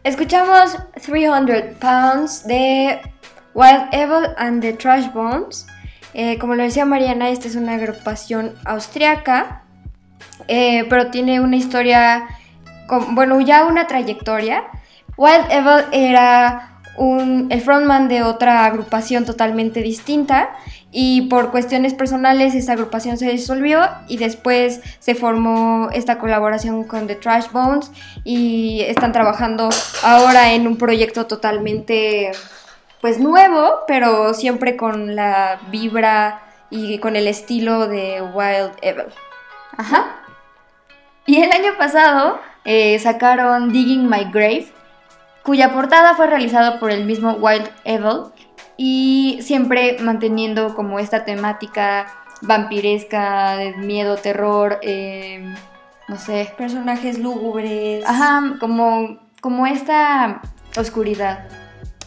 Escuchamos 0.04 0.76
300 1.02 1.76
Pounds 1.78 2.46
de 2.46 3.00
Wild 3.54 3.88
Evil 3.92 4.34
and 4.38 4.62
the 4.62 4.72
Trash 4.72 5.12
Bombs. 5.12 5.66
Eh, 6.14 6.38
como 6.38 6.54
lo 6.54 6.62
decía 6.62 6.84
Mariana, 6.84 7.28
esta 7.28 7.48
es 7.48 7.56
una 7.56 7.74
agrupación 7.74 8.54
austriaca, 8.64 9.62
eh, 10.46 10.86
pero 10.88 11.10
tiene 11.10 11.40
una 11.40 11.56
historia, 11.56 12.26
con- 12.86 13.14
bueno, 13.14 13.40
ya 13.40 13.64
una 13.66 13.86
trayectoria. 13.86 14.64
Wild 15.18 15.50
Evil 15.50 15.84
era 15.92 16.80
un, 16.96 17.48
el 17.50 17.60
frontman 17.60 18.08
de 18.08 18.22
otra 18.22 18.64
agrupación 18.64 19.24
totalmente 19.24 19.82
distinta 19.82 20.50
y 20.90 21.22
por 21.22 21.50
cuestiones 21.50 21.92
personales 21.92 22.54
esa 22.54 22.72
agrupación 22.72 23.18
se 23.18 23.28
disolvió 23.30 23.80
y 24.08 24.16
después 24.16 24.80
se 25.00 25.14
formó 25.14 25.90
esta 25.92 26.18
colaboración 26.18 26.84
con 26.84 27.06
The 27.06 27.16
Trash 27.16 27.50
Bones 27.52 27.90
y 28.24 28.80
están 28.82 29.12
trabajando 29.12 29.68
ahora 30.02 30.52
en 30.52 30.66
un 30.66 30.76
proyecto 30.76 31.26
totalmente 31.26 32.30
pues 33.00 33.18
nuevo, 33.18 33.80
pero 33.86 34.34
siempre 34.34 34.76
con 34.76 35.14
la 35.14 35.60
vibra 35.70 36.42
y 36.70 36.98
con 36.98 37.16
el 37.16 37.26
estilo 37.26 37.88
de 37.88 38.22
Wild 38.22 38.72
Evil. 38.82 39.12
Ajá. 39.76 40.16
Y 41.26 41.42
el 41.42 41.52
año 41.52 41.76
pasado 41.76 42.40
eh, 42.64 42.98
sacaron 42.98 43.72
Digging 43.72 44.08
My 44.08 44.24
Grave, 44.32 44.72
cuya 45.44 45.72
portada 45.72 46.14
fue 46.14 46.26
realizada 46.26 46.78
por 46.78 46.90
el 46.90 47.04
mismo 47.04 47.32
Wild 47.32 47.68
Evil 47.84 48.32
y 48.76 49.38
siempre 49.42 49.96
manteniendo 50.00 50.74
como 50.74 50.98
esta 50.98 51.24
temática 51.24 52.06
vampiresca, 52.42 53.56
de 53.56 53.76
miedo, 53.76 54.16
terror, 54.16 54.78
eh, 54.82 55.54
no 56.06 56.16
sé, 56.16 56.52
Personajes 56.56 57.18
lúgubres. 57.18 58.04
ajá, 58.06 58.56
como, 58.60 59.18
como 59.40 59.66
esta 59.66 60.40
oscuridad. 60.76 61.48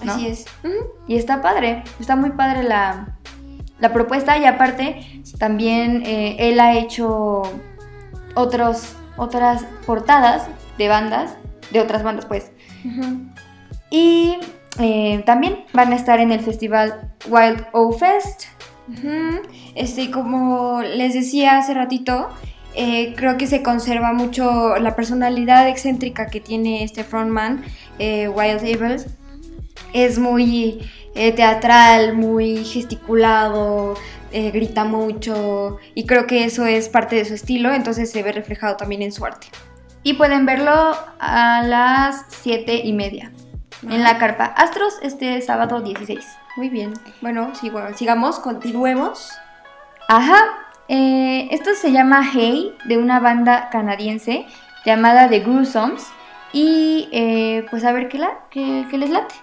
¿no? 0.03 0.13
Así 0.13 0.27
es. 0.27 0.45
Y 1.07 1.17
está 1.17 1.41
padre, 1.41 1.83
está 1.99 2.15
muy 2.15 2.31
padre 2.31 2.63
la, 2.63 3.17
la 3.79 3.93
propuesta 3.93 4.37
y 4.37 4.45
aparte 4.45 5.21
también 5.37 6.03
eh, 6.05 6.37
él 6.39 6.59
ha 6.59 6.73
hecho 6.75 7.43
otros, 8.35 8.95
otras 9.17 9.65
portadas 9.85 10.47
de 10.77 10.87
bandas, 10.87 11.35
de 11.71 11.81
otras 11.81 12.03
bandas 12.03 12.25
pues. 12.25 12.51
Y 13.89 14.37
eh, 14.79 15.23
también 15.25 15.65
van 15.73 15.91
a 15.93 15.95
estar 15.95 16.19
en 16.19 16.31
el 16.31 16.39
festival 16.39 17.11
Wild 17.27 17.65
O 17.73 17.91
Fest. 17.91 18.45
Este, 19.75 20.11
como 20.11 20.81
les 20.81 21.13
decía 21.13 21.57
hace 21.57 21.73
ratito, 21.73 22.29
eh, 22.73 23.13
creo 23.15 23.37
que 23.37 23.47
se 23.47 23.61
conserva 23.63 24.13
mucho 24.13 24.77
la 24.77 24.95
personalidad 24.95 25.67
excéntrica 25.67 26.27
que 26.27 26.39
tiene 26.39 26.83
este 26.83 27.03
frontman, 27.03 27.63
eh, 27.99 28.27
Wild 28.29 28.63
Evil. 28.63 29.03
Es 29.93 30.19
muy 30.19 30.79
eh, 31.15 31.31
teatral, 31.33 32.15
muy 32.15 32.63
gesticulado, 32.63 33.95
grita 34.31 34.85
mucho 34.85 35.77
y 35.93 36.05
creo 36.05 36.25
que 36.25 36.45
eso 36.45 36.65
es 36.65 36.87
parte 36.87 37.17
de 37.17 37.25
su 37.25 37.33
estilo, 37.33 37.73
entonces 37.73 38.09
se 38.09 38.23
ve 38.23 38.31
reflejado 38.31 38.77
también 38.77 39.01
en 39.01 39.11
su 39.11 39.25
arte. 39.25 39.47
Y 40.03 40.13
pueden 40.13 40.45
verlo 40.45 40.95
a 41.19 41.61
las 41.63 42.25
7 42.29 42.81
y 42.83 42.93
media 42.93 43.31
en 43.83 44.03
la 44.03 44.17
carpa 44.17 44.45
Astros 44.45 44.97
este 45.01 45.41
sábado 45.41 45.81
16. 45.81 46.25
Muy 46.57 46.69
bien. 46.69 46.93
Bueno, 47.21 47.51
sigamos, 47.95 48.39
continuemos. 48.39 49.31
Ajá, 50.07 50.39
eh, 50.87 51.47
esto 51.51 51.71
se 51.75 51.91
llama 51.91 52.27
Hey, 52.33 52.75
de 52.85 52.97
una 52.97 53.19
banda 53.19 53.69
canadiense 53.69 54.45
llamada 54.85 55.29
The 55.29 55.39
Gruesomes. 55.39 56.07
Y 56.53 57.07
eh, 57.11 57.65
pues 57.69 57.85
a 57.85 57.93
ver 57.93 58.09
qué, 58.09 58.17
la, 58.17 58.39
qué, 58.49 58.85
qué 58.89 58.97
les 58.97 59.09
late. 59.09 59.35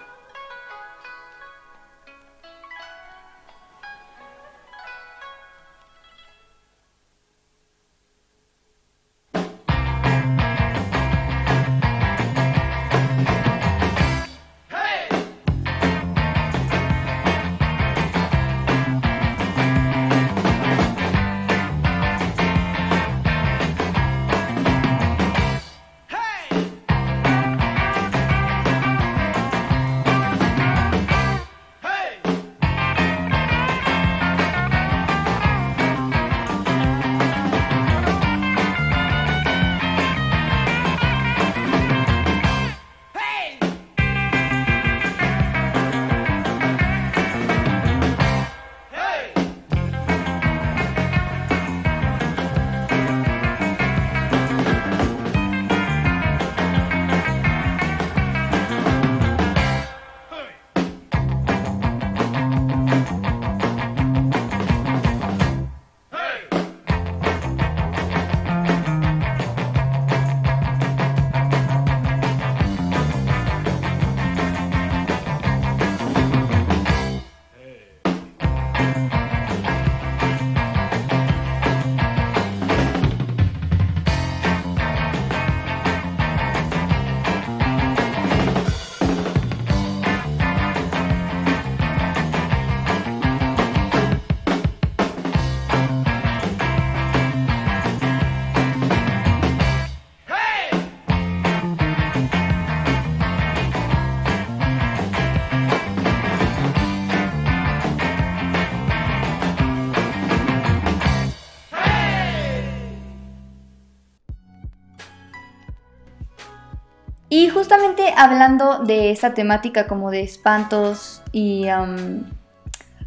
Hablando 118.15 118.79
de 118.79 119.11
esta 119.11 119.33
temática 119.33 119.87
como 119.87 120.11
de 120.11 120.21
espantos 120.21 121.21
y 121.31 121.67
am, 121.67 122.25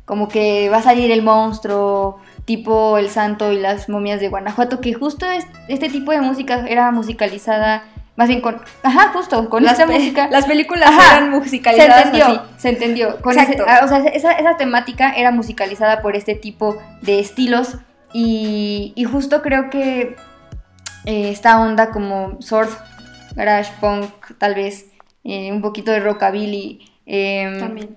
como 0.05 0.29
que 0.29 0.69
va 0.71 0.79
a 0.79 0.83
salir 0.83 1.11
el 1.11 1.23
monstruo, 1.23 2.19
tipo 2.45 2.99
El 2.99 3.09
Santo 3.09 3.53
y 3.53 3.59
las 3.61 3.89
momias 3.89 4.21
de 4.21 4.29
Guanajuato, 4.29 4.81
que 4.81 4.95
justo 4.95 5.27
es- 5.31 5.47
este 5.69 5.89
tipo 5.89 6.11
de 6.13 6.21
música 6.21 6.65
era 6.69 6.91
musicalizada, 6.91 7.85
más 8.17 8.29
bien 8.29 8.41
con... 8.41 8.61
Ajá, 8.83 9.11
justo, 9.15 9.49
con 9.49 9.65
las, 9.65 9.79
pe- 9.79 9.87
música. 9.87 10.29
las 10.31 10.45
películas 10.45 10.91
Ajá, 10.91 11.17
eran 11.19 11.31
se 11.33 11.39
musicalizadas 11.39 12.05
entendió, 12.07 12.27
así. 12.27 12.41
se 12.59 12.69
entendió. 12.69 13.21
Con 13.23 13.39
ese- 13.39 13.57
ah, 13.67 13.81
o 13.85 13.89
sea, 13.89 13.99
esa, 13.99 14.33
esa 14.33 14.57
temática 14.57 15.13
era 15.13 15.31
musicalizada 15.31 16.03
por 16.03 16.17
este 16.17 16.35
tipo 16.35 16.77
de 17.01 17.21
estilos 17.21 17.77
y, 18.13 18.93
y 18.97 19.05
justo 19.05 19.41
creo 19.41 19.71
que 19.71 20.17
eh, 21.07 21.31
esta 21.31 21.61
onda 21.61 21.91
como 21.91 22.37
surf, 22.43 22.77
garage 23.35 23.73
punk, 23.81 24.11
tal 24.37 24.55
vez 24.55 24.87
eh, 25.25 25.53
un 25.53 25.61
poquito 25.63 25.91
de 25.93 26.01
rockabilly, 26.01 26.91
em, 27.07 27.59
También. 27.59 27.97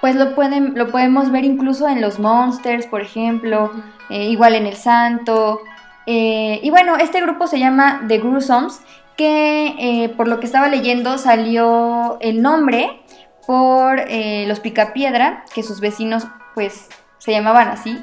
pues 0.00 0.16
lo, 0.16 0.34
pueden, 0.34 0.74
lo 0.76 0.90
podemos 0.90 1.30
ver 1.30 1.44
incluso 1.44 1.88
en 1.88 2.00
los 2.00 2.18
Monsters, 2.18 2.86
por 2.86 3.00
ejemplo, 3.02 3.70
eh, 4.10 4.24
igual 4.24 4.54
en 4.54 4.66
El 4.66 4.76
Santo. 4.76 5.60
eh, 6.06 6.60
y 6.62 6.70
bueno, 6.70 6.96
este 6.96 7.20
grupo 7.20 7.46
se 7.46 7.58
llama 7.58 8.04
The 8.08 8.18
Gruesomes, 8.18 8.80
que 9.16 10.12
por 10.16 10.28
lo 10.28 10.38
que 10.40 10.46
estaba 10.46 10.68
leyendo 10.68 11.18
salió 11.18 12.18
el 12.20 12.40
nombre 12.40 13.02
por 13.46 14.00
los 14.46 14.60
Picapiedra, 14.60 15.44
que 15.52 15.62
sus 15.62 15.80
vecinos 15.80 16.26
pues 16.54 16.88
se 17.18 17.32
llamaban 17.32 17.68
así. 17.68 17.98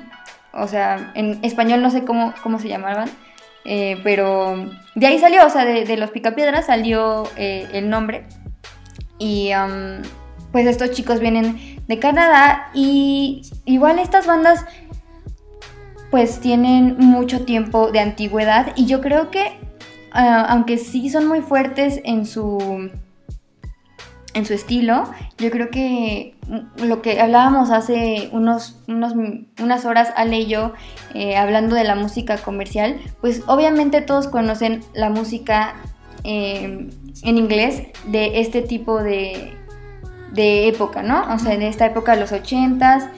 O 0.53 0.67
sea, 0.67 1.11
en 1.15 1.39
español 1.43 1.81
no 1.81 1.89
sé 1.89 2.03
cómo, 2.05 2.33
cómo 2.43 2.59
se 2.59 2.67
llamaban, 2.67 3.09
eh, 3.65 3.99
pero 4.03 4.69
de 4.93 5.07
ahí 5.07 5.19
salió, 5.19 5.45
o 5.45 5.49
sea, 5.49 5.65
de, 5.65 5.97
los 5.97 6.11
Picapiedra 6.11 6.61
salió 6.61 7.23
eh, 7.35 7.67
el 7.73 7.89
nombre. 7.89 8.25
Y 9.17 9.51
am, 9.51 10.01
pues 10.51 10.67
estos 10.67 10.91
chicos 10.91 11.19
vienen 11.19 11.83
de 11.87 11.99
Canadá 11.99 12.69
y 12.73 13.41
igual 13.65 13.99
estas 13.99 14.25
bandas 14.25 14.65
pues 16.11 16.39
tienen 16.39 16.97
mucho 16.97 17.43
tiempo 17.43 17.91
de 17.91 17.99
antigüedad 17.99 18.71
y 18.75 18.85
yo 18.85 19.01
creo 19.01 19.31
que 19.31 19.59
ah, 20.11 20.45
aunque 20.47 20.77
sí 20.77 21.09
son 21.09 21.27
muy 21.27 21.41
fuertes 21.41 21.99
en 22.05 22.25
su 22.25 22.89
en 24.35 24.45
su 24.45 24.53
estilo, 24.53 25.05
yo 25.37 25.49
creo 25.49 25.71
que 25.71 26.35
mm, 26.47 26.83
lo 26.83 27.01
que 27.01 27.19
hablábamos 27.19 27.71
hace 27.71 28.29
unos, 28.31 28.77
unos 28.87 29.13
unas 29.59 29.85
horas 29.85 30.13
Ale 30.15 30.41
y 30.41 30.45
yo 30.47 30.73
eh, 31.13 31.37
hablando 31.37 31.75
de 31.75 31.85
la 31.85 31.95
música 31.95 32.37
comercial, 32.37 32.99
pues 33.21 33.43
obviamente 33.47 34.01
todos 34.01 34.27
conocen 34.27 34.81
la 34.93 35.09
música 35.09 35.75
eh, 36.25 36.89
en 37.23 37.37
inglés 37.37 37.83
de 38.07 38.41
este 38.41 38.61
tipo 38.61 39.01
de, 39.01 39.53
de 40.33 40.67
época, 40.67 41.01
¿no? 41.01 41.33
O 41.33 41.39
sea, 41.39 41.57
de 41.57 41.67
esta 41.67 41.85
época, 41.85 42.15
los 42.15 42.31
80s, 42.31 43.09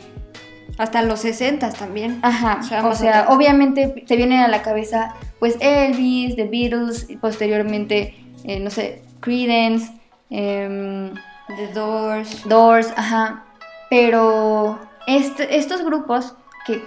Hasta 0.77 1.01
los 1.01 1.21
60 1.21 1.71
también. 1.71 2.19
Ajá, 2.21 2.60
O 2.86 2.93
sea, 2.93 3.27
o 3.27 3.36
obviamente 3.36 4.03
te 4.06 4.15
vienen 4.15 4.41
a 4.41 4.47
la 4.47 4.62
cabeza 4.62 5.15
pues 5.39 5.58
Elvis, 5.60 6.36
The 6.36 6.45
Beatles, 6.45 7.10
y 7.10 7.17
posteriormente, 7.17 8.15
eh, 8.43 8.60
no 8.60 8.69
sé, 8.69 9.01
Creedence, 9.19 9.91
em, 10.29 11.13
The 11.47 11.67
Doors. 11.73 12.47
Doors, 12.47 12.93
ajá. 12.97 13.43
Pero 13.89 14.79
este- 15.07 15.57
estos 15.57 15.83
grupos 15.83 16.35
que 16.65 16.83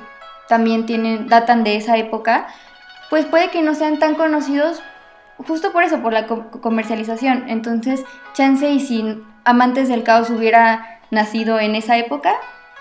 también 0.49 0.87
tienen, 0.87 1.29
datan 1.29 1.65
de 1.65 1.77
esa 1.77 1.97
época, 1.97 2.47
pues 3.09 3.25
puede 3.27 3.51
que 3.51 3.63
no 3.63 3.75
sean 3.75 3.99
tan 3.99 4.15
conocidos 4.15 4.83
justo 5.47 5.73
por 5.73 5.83
eso, 5.85 6.01
por 6.03 6.13
la 6.13 6.27
co- 6.27 6.51
comercialización. 6.61 7.49
Entonces, 7.49 8.05
chance 8.35 8.69
y 8.71 8.81
si 8.81 9.23
Amantes 9.45 9.89
del 9.89 10.03
Caos 10.05 10.29
hubiera 10.31 11.01
nacido 11.11 11.59
en 11.59 11.75
esa 11.75 11.97
época, 11.97 12.35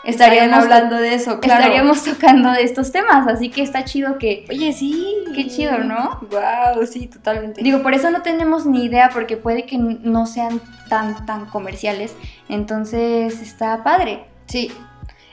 estaríamos 0.03 0.63
hablando 0.63 0.97
de 0.97 1.13
eso, 1.13 1.39
claro. 1.39 1.61
estaríamos 1.63 2.03
tocando 2.03 2.51
de 2.51 2.63
estos 2.63 2.91
temas, 2.91 3.27
así 3.27 3.49
que 3.49 3.61
está 3.61 3.83
chido 3.85 4.17
que... 4.17 4.45
Oye, 4.49 4.71
sí. 4.73 5.15
Qué 5.35 5.47
chido, 5.47 5.77
¿no? 5.79 6.19
Wow, 6.31 6.85
sí, 6.85 7.07
totalmente. 7.07 7.61
Digo, 7.61 7.81
por 7.83 7.93
eso 7.93 8.09
no 8.11 8.21
tenemos 8.21 8.65
ni 8.65 8.85
idea, 8.85 9.09
porque 9.13 9.37
puede 9.37 9.65
que 9.65 9.77
no 9.77 10.25
sean 10.25 10.61
tan, 10.89 11.25
tan 11.25 11.45
comerciales, 11.45 12.15
entonces 12.47 13.41
está 13.41 13.83
padre 13.83 14.25
sí. 14.47 14.71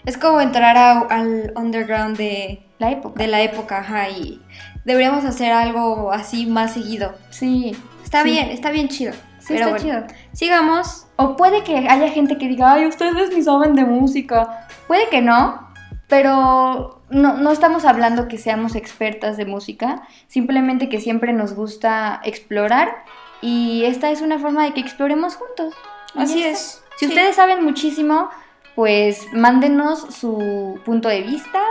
Es 0.04 0.16
como 0.16 0.40
entrar 0.40 0.76
a- 0.76 1.00
al 1.00 1.52
underground 1.56 2.16
de, 2.16 2.62
la 2.78 2.92
época. 2.92 3.20
de 3.20 3.26
la 3.28 3.40
época, 3.42 3.78
ajá, 3.78 4.08
y 4.10 4.40
deberíamos 4.84 5.24
hacer 5.24 5.50
algo 5.52 6.12
así 6.12 6.46
más 6.46 6.74
seguido. 6.74 7.14
Sí, 7.30 7.76
Está 8.04 8.22
Sí. 8.22 8.30
bien, 8.30 8.50
está 8.50 8.70
bien 8.70 8.88
chido. 8.88 9.12
Sí 9.46 9.54
Pero 9.54 9.68
está 9.76 9.84
bueno, 9.84 10.06
chido. 10.08 10.18
Sigamos. 10.32 11.06
O 11.16 11.36
puede 11.36 11.62
que 11.64 11.76
haya 11.88 12.08
gente 12.10 12.36
que 12.38 12.48
diga, 12.48 12.72
ay, 12.72 12.86
ustedes 12.86 13.34
ni 13.34 13.42
saben 13.42 13.74
de 13.74 13.84
música. 13.84 14.66
Puede 14.86 15.08
que 15.08 15.22
no, 15.22 15.66
pero 16.08 17.02
no, 17.10 17.34
no 17.34 17.50
estamos 17.50 17.84
hablando 17.84 18.28
que 18.28 18.38
seamos 18.38 18.74
expertas 18.74 19.36
de 19.36 19.46
música, 19.46 20.02
simplemente 20.28 20.88
que 20.88 21.00
siempre 21.00 21.32
nos 21.32 21.54
gusta 21.54 22.20
explorar 22.24 23.04
y 23.40 23.84
esta 23.84 24.10
es 24.10 24.20
una 24.22 24.38
forma 24.38 24.64
de 24.64 24.72
que 24.74 24.80
exploremos 24.80 25.36
juntos. 25.36 25.74
Así 26.14 26.42
es. 26.42 26.82
Si 26.96 27.06
Sí. 27.06 27.12
ustedes 27.12 27.36
saben 27.36 27.62
muchísimo, 27.64 28.30
pues 28.74 29.26
mándenos 29.32 30.00
su 30.14 30.80
punto 30.84 31.08
de 31.08 31.22
vista 31.22 31.62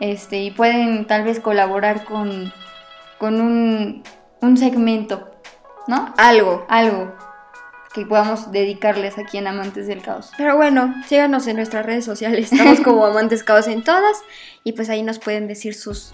este, 0.00 0.38
y 0.42 0.50
pueden 0.50 1.06
tal 1.06 1.24
vez 1.24 1.40
colaborar 1.40 2.04
con, 2.04 2.52
con 3.18 3.40
un, 3.40 4.02
un 4.40 4.56
segmento, 4.56 5.30
¿no? 5.88 6.14
Algo. 6.16 6.64
algo 6.68 7.12
que 7.92 8.04
podamos 8.04 8.52
dedicarles 8.52 9.18
aquí 9.18 9.38
en 9.38 9.46
Amantes 9.46 9.86
del 9.86 10.02
Caos. 10.02 10.30
Pero 10.36 10.56
bueno, 10.56 10.94
síganos 11.06 11.46
en 11.46 11.56
nuestras 11.56 11.84
redes 11.84 12.04
sociales. 12.04 12.52
Estamos 12.52 12.80
como 12.80 13.04
Amantes 13.06 13.42
Caos 13.42 13.66
en 13.66 13.82
todas. 13.82 14.22
Y 14.62 14.72
pues 14.72 14.90
ahí 14.90 15.02
nos 15.02 15.18
pueden 15.18 15.48
decir 15.48 15.74
sus, 15.74 16.12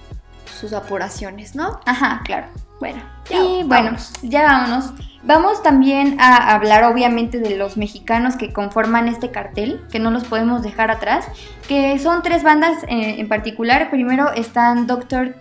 sus 0.59 0.73
apuraciones, 0.73 1.55
¿no? 1.55 1.81
Ajá, 1.85 2.23
claro. 2.25 2.47
Bueno, 2.81 3.03
y 3.31 3.63
bueno, 3.65 3.97
ya 4.23 4.43
vámonos. 4.43 4.93
Vamos 5.23 5.63
también 5.63 6.21
a 6.21 6.55
hablar 6.55 6.85
obviamente 6.85 7.39
de 7.39 7.57
los 7.57 7.77
mexicanos 7.77 8.37
que 8.37 8.53
conforman 8.53 9.09
este 9.09 9.31
cartel, 9.31 9.83
que 9.91 9.99
no 9.99 10.11
los 10.11 10.25
podemos 10.25 10.63
dejar 10.63 10.91
atrás, 10.91 11.27
que 11.67 11.99
son 11.99 12.23
tres 12.23 12.43
bandas 12.43 12.83
eh, 12.85 13.17
en 13.19 13.29
particular. 13.29 13.91
Primero 13.91 14.33
están 14.33 14.87
Doctor, 14.87 15.35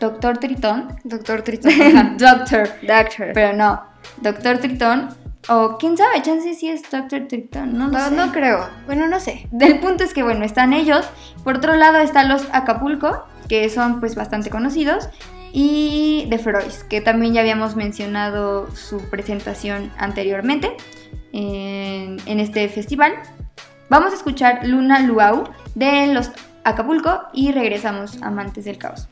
Doctor 0.00 0.38
Tritón. 0.38 0.96
Doctor 1.04 1.42
Tritón. 1.42 1.72
Doctor, 2.18 2.68
Doctor. 2.82 3.30
pero 3.34 3.52
no, 3.56 3.82
Doctor 4.20 4.58
Tritón. 4.58 5.08
O 5.50 5.78
quién 5.78 5.96
sabe, 5.96 6.20
chance 6.22 6.52
si 6.54 6.68
es 6.68 6.82
Doctor 6.90 7.26
Tritón, 7.28 7.72
no 7.78 7.86
lo 7.86 7.92
No, 7.92 8.08
sé. 8.08 8.14
no 8.14 8.32
creo. 8.32 8.68
Bueno, 8.86 9.08
no 9.08 9.18
sé. 9.18 9.48
Del 9.50 9.78
punto 9.80 10.04
es 10.04 10.12
que, 10.12 10.22
bueno, 10.22 10.44
están 10.44 10.72
ellos. 10.74 11.08
Por 11.42 11.56
otro 11.56 11.74
lado 11.76 11.98
están 11.98 12.28
los 12.28 12.46
Acapulco, 12.52 13.24
que 13.48 13.68
son 13.70 14.00
pues 14.00 14.14
bastante 14.14 14.50
conocidos. 14.50 15.08
Y 15.52 16.26
The 16.28 16.38
Feroz, 16.38 16.84
que 16.84 17.00
también 17.00 17.32
ya 17.32 17.40
habíamos 17.40 17.76
mencionado 17.76 18.70
su 18.76 18.98
presentación 19.08 19.90
anteriormente 19.96 20.76
en, 21.32 22.18
en 22.26 22.40
este 22.40 22.68
festival. 22.68 23.14
Vamos 23.88 24.12
a 24.12 24.16
escuchar 24.16 24.66
Luna 24.66 25.00
Luau 25.00 25.44
de 25.74 26.08
los 26.08 26.30
Acapulco 26.64 27.22
y 27.32 27.52
regresamos 27.52 28.20
Amantes 28.22 28.66
del 28.66 28.76
Caos. 28.76 29.08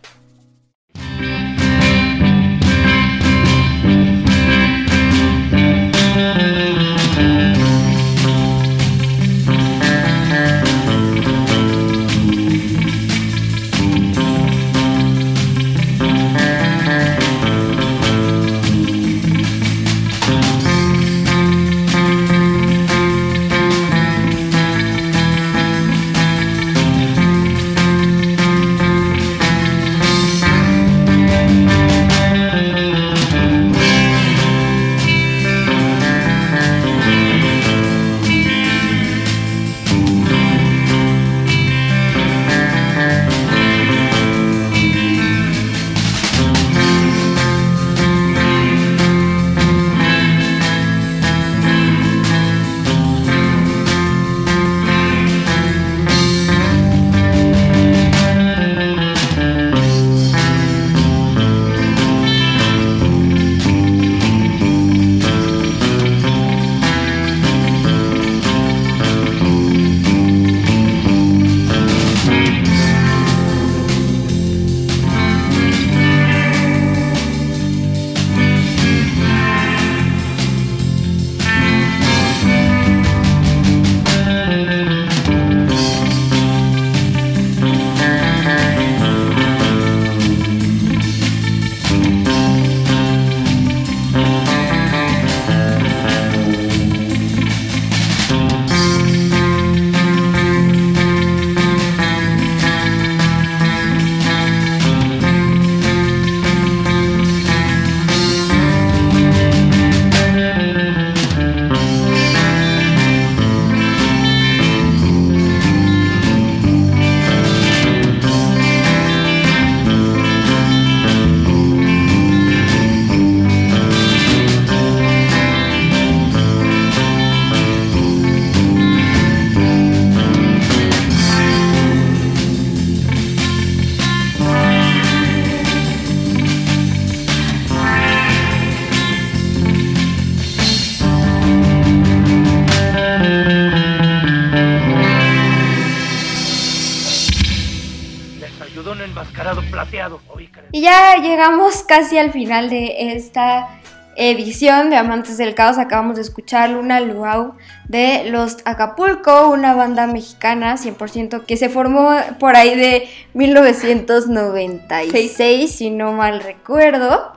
Llegamos 151.36 151.82
casi 151.82 152.16
al 152.16 152.32
final 152.32 152.70
de 152.70 153.14
esta 153.14 153.68
edición 154.16 154.88
de 154.88 154.96
Amantes 154.96 155.36
del 155.36 155.54
Caos. 155.54 155.76
Acabamos 155.76 156.16
de 156.16 156.22
escuchar 156.22 156.70
Luna 156.70 157.00
Luau 157.00 157.52
de 157.88 158.30
Los 158.30 158.56
Acapulco, 158.64 159.50
una 159.50 159.74
banda 159.74 160.06
mexicana 160.06 160.76
100% 160.76 161.44
que 161.44 161.58
se 161.58 161.68
formó 161.68 162.08
por 162.40 162.56
ahí 162.56 162.74
de 162.74 163.06
1996, 163.34 165.70
si 165.70 165.90
no 165.90 166.12
mal 166.12 166.40
recuerdo. 166.40 167.34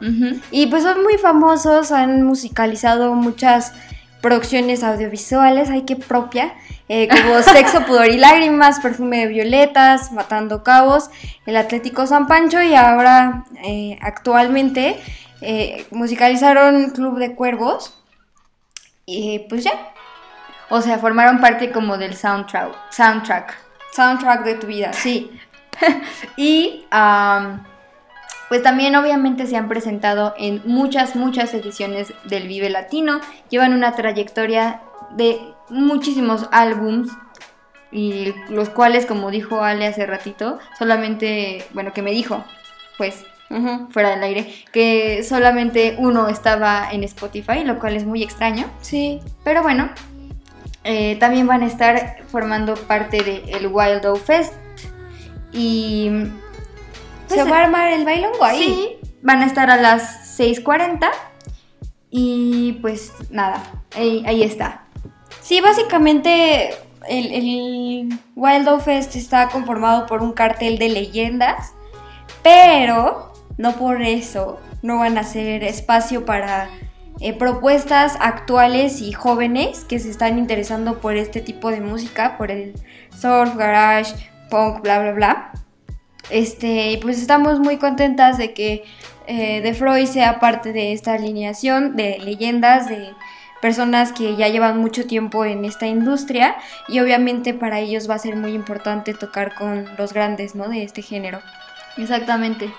Y 0.49 0.67
pues 0.67 0.83
son 0.83 1.03
muy 1.03 1.17
famosos, 1.17 1.91
han 1.91 2.23
musicalizado 2.23 3.13
muchas 3.15 3.73
producciones 4.21 4.83
audiovisuales, 4.83 5.69
hay 5.69 5.83
que 5.83 5.95
propia, 5.95 6.53
eh, 6.87 7.07
como 7.07 7.41
Sexo, 7.41 7.85
Pudor 7.85 8.07
y 8.07 8.17
Lágrimas, 8.17 8.79
Perfume 8.79 9.19
de 9.19 9.27
Violetas, 9.27 10.11
Matando 10.11 10.63
Cabos, 10.63 11.09
El 11.45 11.57
Atlético 11.57 12.07
San 12.07 12.27
Pancho 12.27 12.61
y 12.61 12.75
ahora 12.75 13.45
eh, 13.63 13.97
actualmente 14.01 14.99
eh, 15.41 15.85
musicalizaron 15.91 16.91
Club 16.91 17.17
de 17.17 17.35
Cuervos. 17.35 17.95
Y 19.05 19.39
pues 19.49 19.63
ya, 19.63 19.93
O 20.69 20.81
sea, 20.81 20.99
formaron 20.99 21.39
parte 21.41 21.71
como 21.71 21.97
del 21.97 22.15
soundtrack. 22.15 22.91
soundtrack. 22.91 23.57
soundtrack 23.93 24.43
de 24.43 24.55
tu 24.55 24.67
vida, 24.67 24.93
sí. 24.93 25.31
Y 26.37 26.85
pues 28.49 28.63
también 28.63 28.95
obviamente 28.95 29.47
se 29.47 29.55
han 29.55 29.69
presentado 29.69 30.33
en 30.37 30.61
muchas, 30.65 31.15
muchas 31.15 31.53
ediciones 31.53 32.13
del 32.25 32.47
Vive 32.47 32.69
Latino. 32.69 33.21
Llevan 33.49 33.73
una 33.73 33.93
trayectoria 33.93 34.81
de 35.15 35.39
muchísimos 35.69 36.47
álbums 36.51 37.11
y 37.91 38.33
los 38.49 38.69
cuales, 38.69 39.05
como 39.05 39.31
dijo 39.31 39.63
Ale 39.63 39.87
hace 39.87 40.05
ratito, 40.05 40.59
solamente, 40.77 41.63
bueno, 41.73 41.93
que 41.93 42.01
me 42.01 42.11
dijo, 42.11 42.43
pues 42.97 43.23
fuera 43.89 44.11
del 44.11 44.23
aire, 44.23 44.53
que 44.71 45.23
solamente 45.23 45.95
uno 45.97 46.27
estaba 46.27 46.91
en 46.91 47.03
Spotify, 47.03 47.63
lo 47.63 47.79
cual 47.79 47.95
es 47.95 48.05
muy 48.05 48.21
extraño. 48.21 48.65
Sí, 48.81 49.19
Pero 49.43 49.63
bueno, 49.63 49.89
eh, 50.83 51.17
también 51.19 51.47
van 51.47 51.63
a 51.63 51.65
estar 51.65 52.17
formando 52.27 52.75
parte 52.75 53.23
del 53.23 53.67
Wild 53.67 54.05
O 54.05 54.15
Fest. 54.15 54.53
Y. 55.51 56.09
pues, 57.29 57.41
se 57.41 57.49
va 57.49 57.59
a 57.59 57.63
armar 57.63 57.91
el 57.91 58.05
bailongo 58.05 58.43
ahí. 58.43 58.57
Sí, 58.57 59.09
van 59.21 59.41
a 59.41 59.45
estar 59.45 59.69
a 59.69 59.77
las 59.77 60.37
6:40. 60.37 61.07
Y 62.11 62.73
pues 62.81 63.13
nada, 63.29 63.63
ahí, 63.95 64.23
ahí 64.25 64.43
está. 64.43 64.85
Sí, 65.41 65.61
básicamente 65.61 66.71
el, 67.07 67.31
el 67.31 68.19
Wild 68.35 68.81
Fest 68.81 69.15
está 69.15 69.49
conformado 69.49 70.07
por 70.07 70.21
un 70.21 70.33
cartel 70.33 70.77
de 70.79 70.89
leyendas, 70.89 71.73
pero 72.43 73.31
no 73.57 73.73
por 73.73 74.01
eso 74.01 74.59
no 74.81 74.99
van 74.99 75.17
a 75.17 75.23
ser 75.23 75.63
espacio 75.63 76.25
para 76.25 76.69
eh, 77.19 77.33
propuestas 77.33 78.15
actuales 78.21 79.01
y 79.01 79.11
jóvenes 79.11 79.83
que 79.83 79.99
se 79.99 80.09
están 80.09 80.37
interesando 80.37 80.99
por 80.99 81.17
este 81.17 81.41
tipo 81.41 81.69
de 81.69 81.81
música, 81.81 82.37
por 82.37 82.49
el 82.49 82.73
surf, 83.15 83.55
garage, 83.55 84.15
punk, 84.49 84.81
bla, 84.81 84.99
bla, 84.99 85.11
bla. 85.11 85.51
Este, 86.29 86.99
pues 87.01 87.19
estamos 87.19 87.59
muy 87.59 87.77
contentas 87.77 88.37
de 88.37 88.53
que 88.53 88.83
eh, 89.27 89.61
The 89.61 89.73
Freud 89.73 90.05
sea 90.05 90.39
parte 90.39 90.73
de 90.73 90.93
esta 90.93 91.13
alineación 91.13 91.95
de 91.95 92.19
leyendas, 92.19 92.87
de 92.87 93.13
personas 93.61 94.11
que 94.11 94.35
ya 94.35 94.47
llevan 94.47 94.77
mucho 94.79 95.05
tiempo 95.05 95.45
en 95.45 95.65
esta 95.65 95.85
industria 95.87 96.55
y 96.87 96.99
obviamente 96.99 97.53
para 97.53 97.79
ellos 97.79 98.09
va 98.09 98.15
a 98.15 98.19
ser 98.19 98.35
muy 98.35 98.53
importante 98.53 99.13
tocar 99.13 99.53
con 99.55 99.87
los 99.97 100.13
grandes, 100.13 100.55
¿no? 100.55 100.69
De 100.69 100.83
este 100.83 101.01
género. 101.01 101.41
Exactamente. 101.97 102.71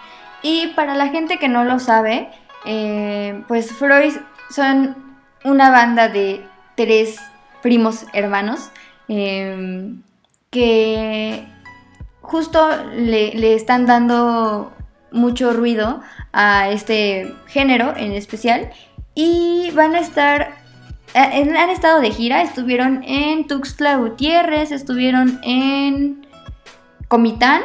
Y 0.42 0.68
para 0.68 0.94
la 0.94 1.08
gente 1.08 1.38
que 1.38 1.48
no 1.48 1.64
lo 1.64 1.78
sabe, 1.78 2.28
eh, 2.64 3.42
pues 3.46 3.72
Freud 3.72 4.14
son 4.50 4.96
una 5.44 5.70
banda 5.70 6.08
de 6.08 6.44
tres 6.76 7.16
primos 7.62 8.06
hermanos 8.12 8.70
eh, 9.08 9.94
que 10.50 11.46
justo 12.30 12.68
le, 12.94 13.34
le 13.34 13.54
están 13.54 13.86
dando 13.86 14.72
mucho 15.10 15.52
ruido 15.52 16.00
a 16.32 16.70
este 16.70 17.34
género 17.46 17.96
en 17.96 18.12
especial 18.12 18.70
y 19.16 19.72
van 19.72 19.96
a 19.96 19.98
estar 19.98 20.60
eh, 21.14 21.50
han 21.58 21.70
estado 21.70 22.00
de 22.00 22.12
gira, 22.12 22.42
estuvieron 22.42 23.02
en 23.04 23.48
Tuxtla 23.48 23.96
Gutiérrez, 23.96 24.70
estuvieron 24.70 25.40
en 25.42 26.24
Comitán 27.08 27.62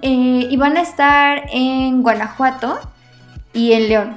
eh, 0.00 0.48
y 0.50 0.56
van 0.56 0.78
a 0.78 0.80
estar 0.80 1.44
en 1.52 2.02
Guanajuato 2.02 2.80
y 3.52 3.72
en 3.72 3.88
León. 3.88 4.16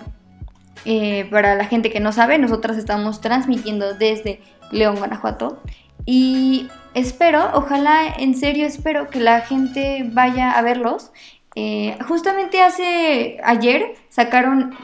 Eh, 0.86 1.28
para 1.32 1.56
la 1.56 1.66
gente 1.66 1.91
que 1.91 2.00
no 2.00 2.14
sabe, 2.14 2.38
nosotras 2.38 2.78
estamos 2.78 3.20
transmitiendo 3.20 3.94
desde 3.94 4.41
León, 4.72 4.96
Guanajuato. 4.96 5.62
Y 6.06 6.70
espero, 6.94 7.50
ojalá, 7.54 8.08
en 8.18 8.36
serio 8.36 8.66
espero 8.66 9.10
que 9.10 9.20
la 9.20 9.41
gente 9.41 10.06
vaya 10.12 10.52
a 10.52 10.62
verlos. 10.62 11.12
Eh, 11.56 11.98
justamente 12.08 12.62
hace 12.62 13.39
ayer 13.44 13.96
sacaron 14.10 14.76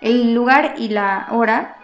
el, 0.00 0.34
lugar 0.34 0.74
y 0.78 0.88
la 0.88 1.28
hora 1.30 1.76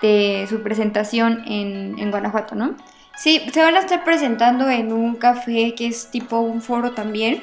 de 0.00 0.46
su 0.48 0.62
presentación 0.62 1.42
en, 1.46 2.10
Guanajuato, 2.10 2.54
¿no? 2.54 2.76
Sí, 3.16 3.42
se 3.52 3.62
van 3.62 3.76
a 3.76 3.80
estar 3.80 4.04
presentando 4.04 4.70
en 4.70 4.92
un 4.92 5.16
café 5.16 5.74
que 5.74 5.86
es 5.86 6.10
tipo 6.10 6.38
un 6.40 6.62
foro 6.62 6.92
también. 6.92 7.42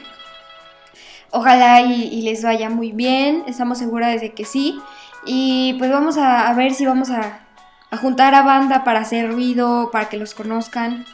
Ojalá 1.32 1.82
y, 1.82 2.22
les 2.24 2.44
vaya 2.44 2.70
muy 2.70 2.92
bien, 2.92 3.44
estamos 3.48 3.78
seguras 3.78 4.20
de 4.20 4.34
que 4.34 4.46
sí. 4.46 4.80
Y 5.26 5.76
pues 5.78 5.92
vamos 5.92 6.18
a 6.18 6.52
ver 6.54 6.74
si 6.74 6.86
vamos 6.86 7.10
a, 7.12 7.49
a 7.92 7.98
juntar 7.98 8.36
a 8.36 8.44
banda 8.44 8.84
para 8.84 9.00
hacer 9.00 9.32
ruido, 9.32 9.90
para 9.92 10.10
que 10.10 10.18
los 10.18 10.34
conozcan. 10.34 11.06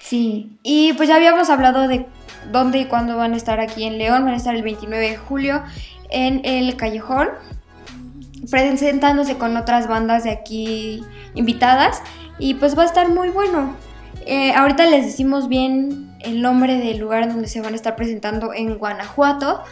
Sí, 0.00 0.58
Y 0.62 0.92
pues 0.94 1.08
ya 1.08 1.16
habíamos 1.16 1.50
hablado 1.50 1.88
de 1.88 2.06
dónde 2.50 2.78
y 2.78 2.84
cuándo 2.86 3.16
van 3.16 3.34
a 3.34 3.36
estar 3.36 3.60
aquí 3.60 3.84
en 3.84 3.98
León. 3.98 4.24
Van 4.24 4.34
a 4.34 4.36
estar 4.36 4.54
el 4.54 4.62
29 4.62 5.10
de 5.10 5.16
julio 5.16 5.62
en 6.10 6.40
el 6.44 6.76
Callejón, 6.76 7.28
presentándose 8.50 9.36
con 9.36 9.56
otras 9.56 9.88
bandas 9.88 10.24
de 10.24 10.30
aquí 10.30 11.02
invitadas. 11.34 12.02
Y 12.38 12.54
pues 12.54 12.78
va 12.78 12.84
a 12.84 12.86
estar 12.86 13.08
muy 13.08 13.30
bueno. 13.30 13.74
Eh, 14.24 14.52
ahorita 14.52 14.86
les 14.86 15.06
decimos 15.06 15.48
bien 15.48 16.14
el 16.20 16.42
nombre 16.42 16.78
del 16.78 16.98
lugar 16.98 17.28
donde 17.28 17.48
se 17.48 17.60
van 17.60 17.72
a 17.72 17.76
estar 17.76 17.96
presentando 17.96 18.52
en 18.54 18.78
Guanajuato. 18.78 19.62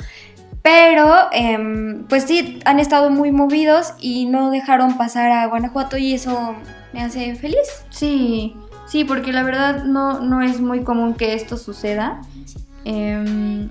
Pero, 0.66 1.28
em, 1.30 2.02
pues 2.08 2.24
sí, 2.24 2.58
han 2.64 2.80
estado 2.80 3.08
muy 3.08 3.30
movidos 3.30 3.94
y 4.00 4.26
no 4.26 4.50
dejaron 4.50 4.96
pasar 4.98 5.30
a 5.30 5.46
Guanajuato 5.46 5.96
y 5.96 6.12
eso 6.14 6.56
me 6.92 7.02
hace 7.02 7.36
feliz. 7.36 7.84
sí, 7.88 8.56
sí, 8.88 9.04
porque 9.04 9.32
la 9.32 9.44
verdad 9.44 9.84
no, 9.84 10.18
no 10.22 10.42
es 10.42 10.60
muy 10.60 10.82
común 10.82 11.14
que 11.14 11.34
esto 11.34 11.56
suceda. 11.56 12.20
Em, 12.84 13.68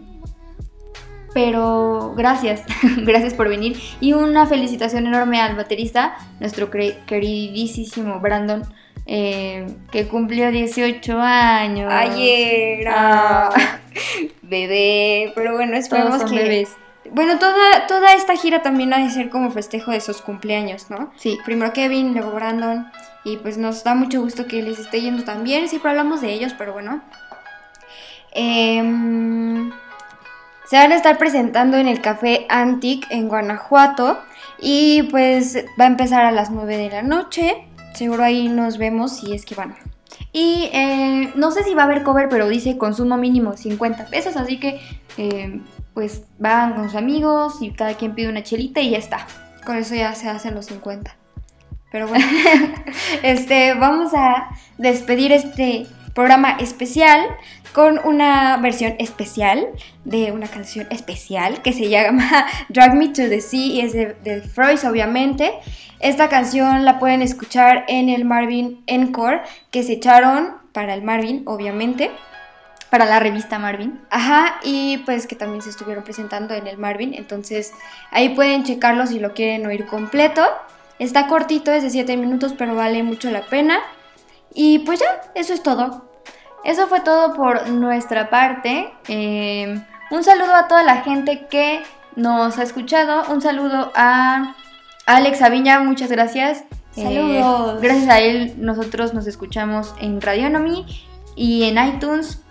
pero 1.34 2.14
gracias, 2.16 2.64
gracias 3.04 3.34
por 3.34 3.50
venir. 3.50 3.78
Y 4.00 4.14
una 4.14 4.46
felicitación 4.46 5.06
enorme 5.06 5.42
al 5.42 5.58
baterista, 5.58 6.16
nuestro 6.40 6.70
queridísimo 6.72 8.22
Brandon, 8.22 8.64
eh, 9.06 9.68
que 9.92 10.08
cumplió 10.08 10.50
18 10.50 11.20
años. 11.20 11.92
Ayer, 11.92 12.88
Ah. 12.88 13.50
bebé, 14.44 15.34
pero 15.36 15.56
bueno, 15.56 15.74
Todos 15.74 15.84
esperemos 15.84 16.22
son 16.22 16.30
que... 16.30 16.38
bebés. 16.38 16.70
Bueno, 17.12 17.38
toda, 17.40 17.88
toda 17.88 18.14
esta 18.14 18.36
gira 18.36 18.62
también 18.62 18.94
ha 18.94 19.00
de 19.00 19.10
ser 19.10 19.30
como 19.30 19.52
festejo 19.52 19.92
de 19.92 20.02
sus 20.02 20.22
cumpleaños, 20.22 20.90
¿no? 20.90 21.12
Sí, 21.18 21.38
Primero 21.46 21.72
Kevin, 21.74 22.14
luego 22.14 22.32
Brandon, 22.32 22.88
y 23.24 23.38
pues 23.38 23.58
nos 23.58 23.84
da 23.84 23.96
mucho 23.96 24.22
gusto 24.22 24.48
que 24.48 24.62
les 24.62 24.80
esté 24.80 25.02
yendo 25.02 25.24
tan 25.24 25.44
bien, 25.44 25.68
siempre 25.70 25.92
hablamos 25.92 26.22
de 26.22 26.34
ellos, 26.34 26.54
pero 26.58 26.74
bueno. 26.74 27.02
Em, 28.32 29.72
se 30.68 30.78
van 30.78 30.92
a 30.92 30.96
estar 30.96 31.18
presentando 31.18 31.78
en 31.78 31.88
el 31.88 32.02
Café 32.02 32.48
Antic 32.50 33.06
en 33.12 33.28
Guanajuato, 33.28 34.20
y 34.60 35.04
pues 35.04 35.58
va 35.80 35.86
a 35.86 35.88
empezar 35.88 36.26
a 36.26 36.32
las 36.32 36.50
9 36.50 36.78
de 36.78 36.90
la 36.90 37.02
noche, 37.04 37.68
seguro 37.94 38.24
ahí 38.24 38.48
nos 38.48 38.78
vemos 38.78 39.18
si 39.18 39.34
es 39.34 39.46
que 39.46 39.56
van. 39.56 39.76
Y 40.32 40.70
eh, 40.74 41.32
no 41.36 41.52
sé 41.52 41.64
si 41.64 41.74
va 41.74 41.84
a 41.84 41.86
haber 41.86 42.04
cover, 42.04 42.30
pero 42.30 42.50
dice 42.50 42.78
consumo 42.78 43.18
mínimo 43.18 43.56
50 43.56 44.08
pesos, 44.08 44.36
así 44.36 44.60
que 44.60 44.82
eh, 45.18 45.62
pues 45.96 46.24
van 46.38 46.74
con 46.74 46.84
sus 46.84 46.96
amigos 46.96 47.56
y 47.62 47.72
cada 47.72 47.96
quien 47.96 48.14
pide 48.14 48.30
una 48.30 48.44
chelita 48.44 48.82
y 48.82 48.92
ya 48.92 49.00
está. 49.00 49.26
Con 49.66 49.78
eso 49.78 49.96
ya 49.96 50.14
se 50.14 50.30
hacen 50.30 50.54
los 50.54 50.68
50. 50.68 51.16
Pero 51.92 52.08
bueno, 52.08 52.26
este, 53.24 53.74
vamos 53.74 54.14
a 54.14 54.50
despedir 54.78 55.32
este 55.32 55.88
programa 56.14 56.58
especial 56.60 57.22
con 57.74 58.00
una 58.06 58.58
versión 58.58 58.96
especial 59.00 59.68
de 60.04 60.32
una 60.32 60.48
canción 60.48 60.88
especial 60.92 61.62
que 61.62 61.74
se 61.74 61.90
llama 61.90 62.46
Drag 62.70 62.96
Me 62.96 63.08
to 63.08 63.28
the 63.30 63.42
Sea 63.42 63.60
y 63.60 63.82
es 63.82 63.94
de, 63.94 64.16
de 64.24 64.42
Freud, 64.42 64.80
obviamente. 64.88 65.54
Esta 66.02 66.28
canción 66.28 66.84
la 66.84 67.00
pueden 67.00 67.22
escuchar 67.22 67.86
en 67.88 68.10
el 68.10 68.26
Marvin 68.26 68.84
Encore 68.88 69.42
que 69.72 69.82
se 69.84 69.94
echaron 69.94 70.56
para 70.74 70.94
el 70.94 71.04
Marvin, 71.04 71.44
obviamente. 71.46 72.12
Para 72.90 73.06
la 73.06 73.20
revista 73.20 73.60
Marvin. 73.60 74.00
Ajá, 74.10 74.60
y 74.64 75.00
pues 75.00 75.28
que 75.28 75.36
también 75.36 75.62
se 75.62 75.70
estuvieron 75.70 76.04
presentando 76.04 76.54
en 76.54 76.68
el 76.68 76.78
Marvin, 76.78 77.14
entonces 77.14 77.74
ahí 78.12 78.30
pueden 78.30 78.64
checarlo 78.64 79.06
si 79.08 79.20
lo 79.20 79.34
quieren 79.34 79.66
oír 79.66 79.86
completo. 79.86 80.44
Está 81.00 81.28
cortito, 81.28 81.72
es 81.72 81.84
de 81.84 81.90
7 81.90 82.16
minutos, 82.16 82.54
pero 82.58 82.76
vale 82.76 83.04
mucho 83.04 83.30
la 83.32 83.42
pena. 83.42 83.80
Y 84.54 84.80
pues 84.80 85.00
ya, 85.00 85.22
eso 85.36 85.54
es 85.54 85.62
todo. 85.62 86.10
Eso 86.64 86.88
fue 86.88 87.02
todo 87.02 87.34
por 87.36 87.68
nuestra 87.68 88.30
parte. 88.30 88.92
Eh, 89.08 89.80
un 90.10 90.24
saludo 90.24 90.56
a 90.56 90.68
toda 90.68 90.84
la 90.84 91.02
gente 91.02 91.48
que 91.48 91.84
nos 92.16 92.58
ha 92.58 92.64
escuchado. 92.64 93.32
Un 93.32 93.42
saludo 93.42 93.92
a 93.96 94.56
Alex 95.06 95.42
Aviña, 95.42 95.80
muchas 95.82 96.10
gracias. 96.10 96.64
Eh, 96.96 97.04
Saludos. 97.04 97.82
gracias 97.82 98.10
a 98.10 98.20
él 98.20 98.56
nosotros 98.58 99.14
nos 99.14 99.28
escuchamos 99.28 99.94
en 100.00 100.22
Radionomy 100.22 100.86
y 101.36 101.66
en 101.66 101.78
iTunes. 101.78 102.42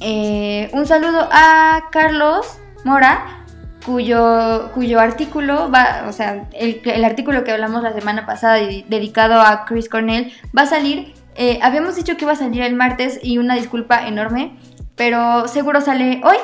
Eh, 0.00 0.70
un 0.72 0.86
saludo 0.86 1.28
a 1.30 1.88
Carlos 1.90 2.58
Mora, 2.84 3.44
cuyo, 3.84 4.70
cuyo 4.74 5.00
artículo 5.00 5.70
va, 5.70 6.04
o 6.08 6.12
sea, 6.12 6.48
el, 6.52 6.80
el 6.84 7.04
artículo 7.04 7.42
que 7.44 7.52
hablamos 7.52 7.82
la 7.82 7.92
semana 7.92 8.26
pasada 8.26 8.60
y 8.60 8.82
dedicado 8.88 9.40
a 9.40 9.64
Chris 9.64 9.88
Cornell 9.88 10.32
va 10.56 10.62
a 10.62 10.66
salir. 10.66 11.14
eh, 11.34 11.58
habíamos 11.62 11.94
dicho 11.96 12.16
que 12.16 12.24
iba 12.24 12.32
a 12.32 12.36
salir 12.36 12.62
el 12.62 12.74
martes 12.74 13.20
y 13.22 13.38
una 13.38 13.54
disculpa 13.54 14.06
enorme, 14.08 14.56
pero 14.96 15.46
seguro 15.48 15.80
sale 15.80 16.20
hoy. 16.24 16.36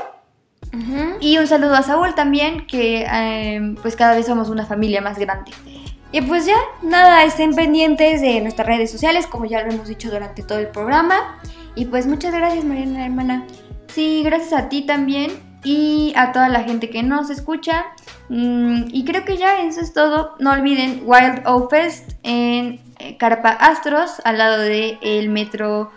Y 1.20 1.38
un 1.38 1.46
saludo 1.46 1.74
a 1.74 1.82
Saúl 1.82 2.14
también, 2.14 2.66
que 2.66 3.06
eh, 3.08 3.74
pues 3.82 3.94
cada 3.94 4.14
vez 4.16 4.26
somos 4.26 4.48
una 4.48 4.66
familia 4.66 5.00
más 5.00 5.18
grande. 5.18 5.52
Y 6.14 6.22
pues 6.22 6.46
ya, 6.46 6.54
nada, 6.80 7.24
estén 7.24 7.56
pendientes 7.56 8.20
de 8.20 8.40
nuestras 8.40 8.68
redes 8.68 8.88
sociales, 8.88 9.26
como 9.26 9.46
ya 9.46 9.62
lo 9.62 9.72
hemos 9.72 9.88
dicho 9.88 10.12
durante 10.12 10.44
todo 10.44 10.60
el 10.60 10.68
programa. 10.68 11.40
Y 11.74 11.86
pues 11.86 12.06
muchas 12.06 12.32
gracias, 12.32 12.64
Mariana, 12.64 13.04
hermana. 13.04 13.46
Sí, 13.88 14.22
gracias 14.22 14.52
a 14.52 14.68
ti 14.68 14.82
también 14.82 15.32
y 15.64 16.12
a 16.14 16.30
toda 16.30 16.48
la 16.48 16.62
gente 16.62 16.88
que 16.88 17.02
nos 17.02 17.30
escucha. 17.30 17.86
Mm, 18.28 18.84
y 18.92 19.04
creo 19.04 19.24
que 19.24 19.36
ya 19.36 19.64
eso 19.64 19.80
es 19.80 19.92
todo. 19.92 20.36
No 20.38 20.52
olviden 20.52 21.02
Wild 21.04 21.42
O 21.46 21.68
Fest 21.68 22.12
en 22.22 22.80
eh, 23.00 23.16
Carpa 23.16 23.48
Astros, 23.48 24.22
al 24.22 24.38
lado 24.38 24.58
del 24.58 25.30
metro 25.30 25.90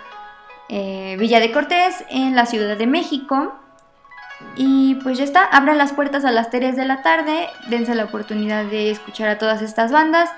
eh, 0.68 1.16
Villa 1.20 1.40
de 1.40 1.52
Cortés, 1.52 2.04
en 2.10 2.36
la 2.36 2.48
Ciudad 2.48 2.76
de 2.76 2.88
México. 2.88 3.54
Y 4.58 4.96
pues 4.96 5.18
ya 5.18 5.24
está, 5.24 5.46
abran 5.46 5.78
las 5.78 5.94
puertas 5.94 6.26
a 6.26 6.32
las 6.32 6.50
3 6.50 6.76
de 6.76 6.86
la 6.86 7.04
tarde, 7.04 7.48
dense 7.70 7.94
la 7.94 8.06
oportunidad 8.06 8.66
de 8.66 8.90
escuchar 8.90 9.30
a 9.30 9.38
todas 9.38 9.62
estas 9.62 9.92
bandas 9.92 10.32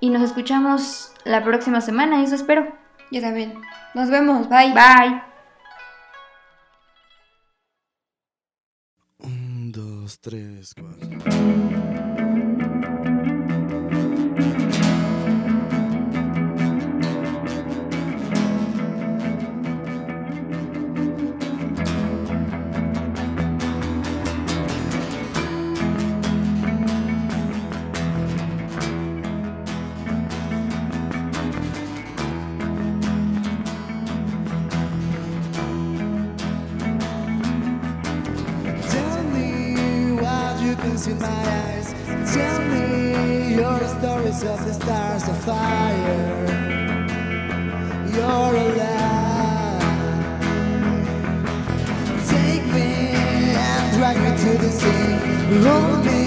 y 0.00 0.10
nos 0.10 0.22
escuchamos 0.22 1.12
la 1.24 1.44
próxima 1.44 1.80
semana, 1.80 2.22
eso 2.22 2.34
espero. 2.34 2.72
Yo 3.10 3.20
también. 3.20 3.54
Nos 3.94 4.08
vemos, 4.08 4.48
bye. 4.48 4.72
Bye. 4.72 5.22
Un, 9.18 9.72
dos, 9.72 10.20
tres, 10.20 10.74
cuatro. 10.74 11.69
My 41.20 41.28
eyes. 41.28 41.94
Tell 42.34 42.60
me 42.62 43.54
your 43.54 43.78
stories 43.98 44.42
of 44.42 44.64
the 44.64 44.74
stars 44.74 45.28
of 45.28 45.36
fire. 45.44 46.46
You're 48.14 48.54
alive. 48.64 49.82
Take 52.28 52.64
me 52.76 52.90
and 53.68 53.96
drag 53.96 54.16
me 54.24 54.30
to 54.44 54.50
the 54.64 54.70
sea. 54.70 55.12
Hold 55.66 56.04
me 56.04 56.22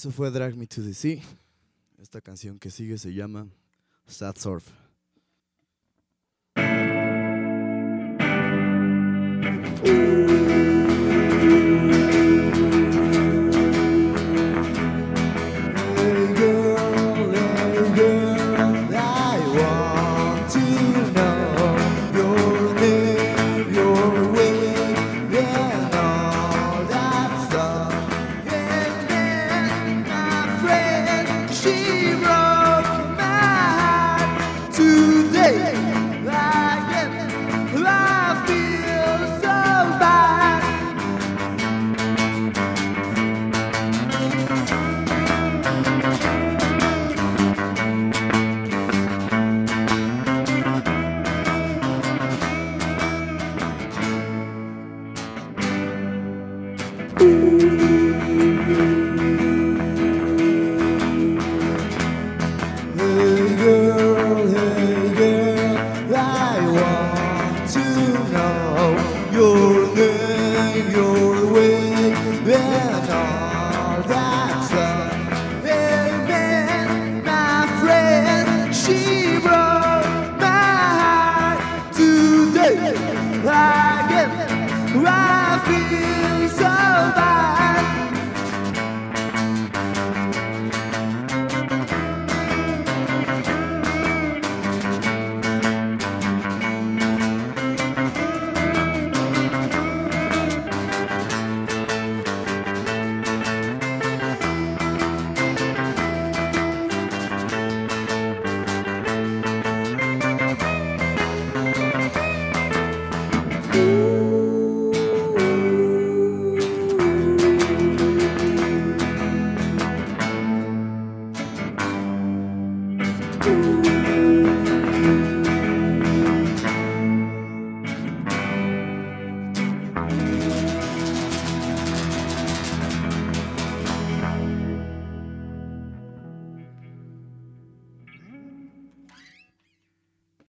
Eso 0.00 0.10
fue 0.10 0.30
Drag 0.30 0.56
Me 0.56 0.66
to 0.66 0.82
the 0.82 0.94
Sea. 0.94 1.20
Esta 1.98 2.22
canción 2.22 2.58
que 2.58 2.70
sigue 2.70 2.96
se 2.96 3.12
llama 3.12 3.46
Sad 4.06 4.34
Surf. 4.38 4.66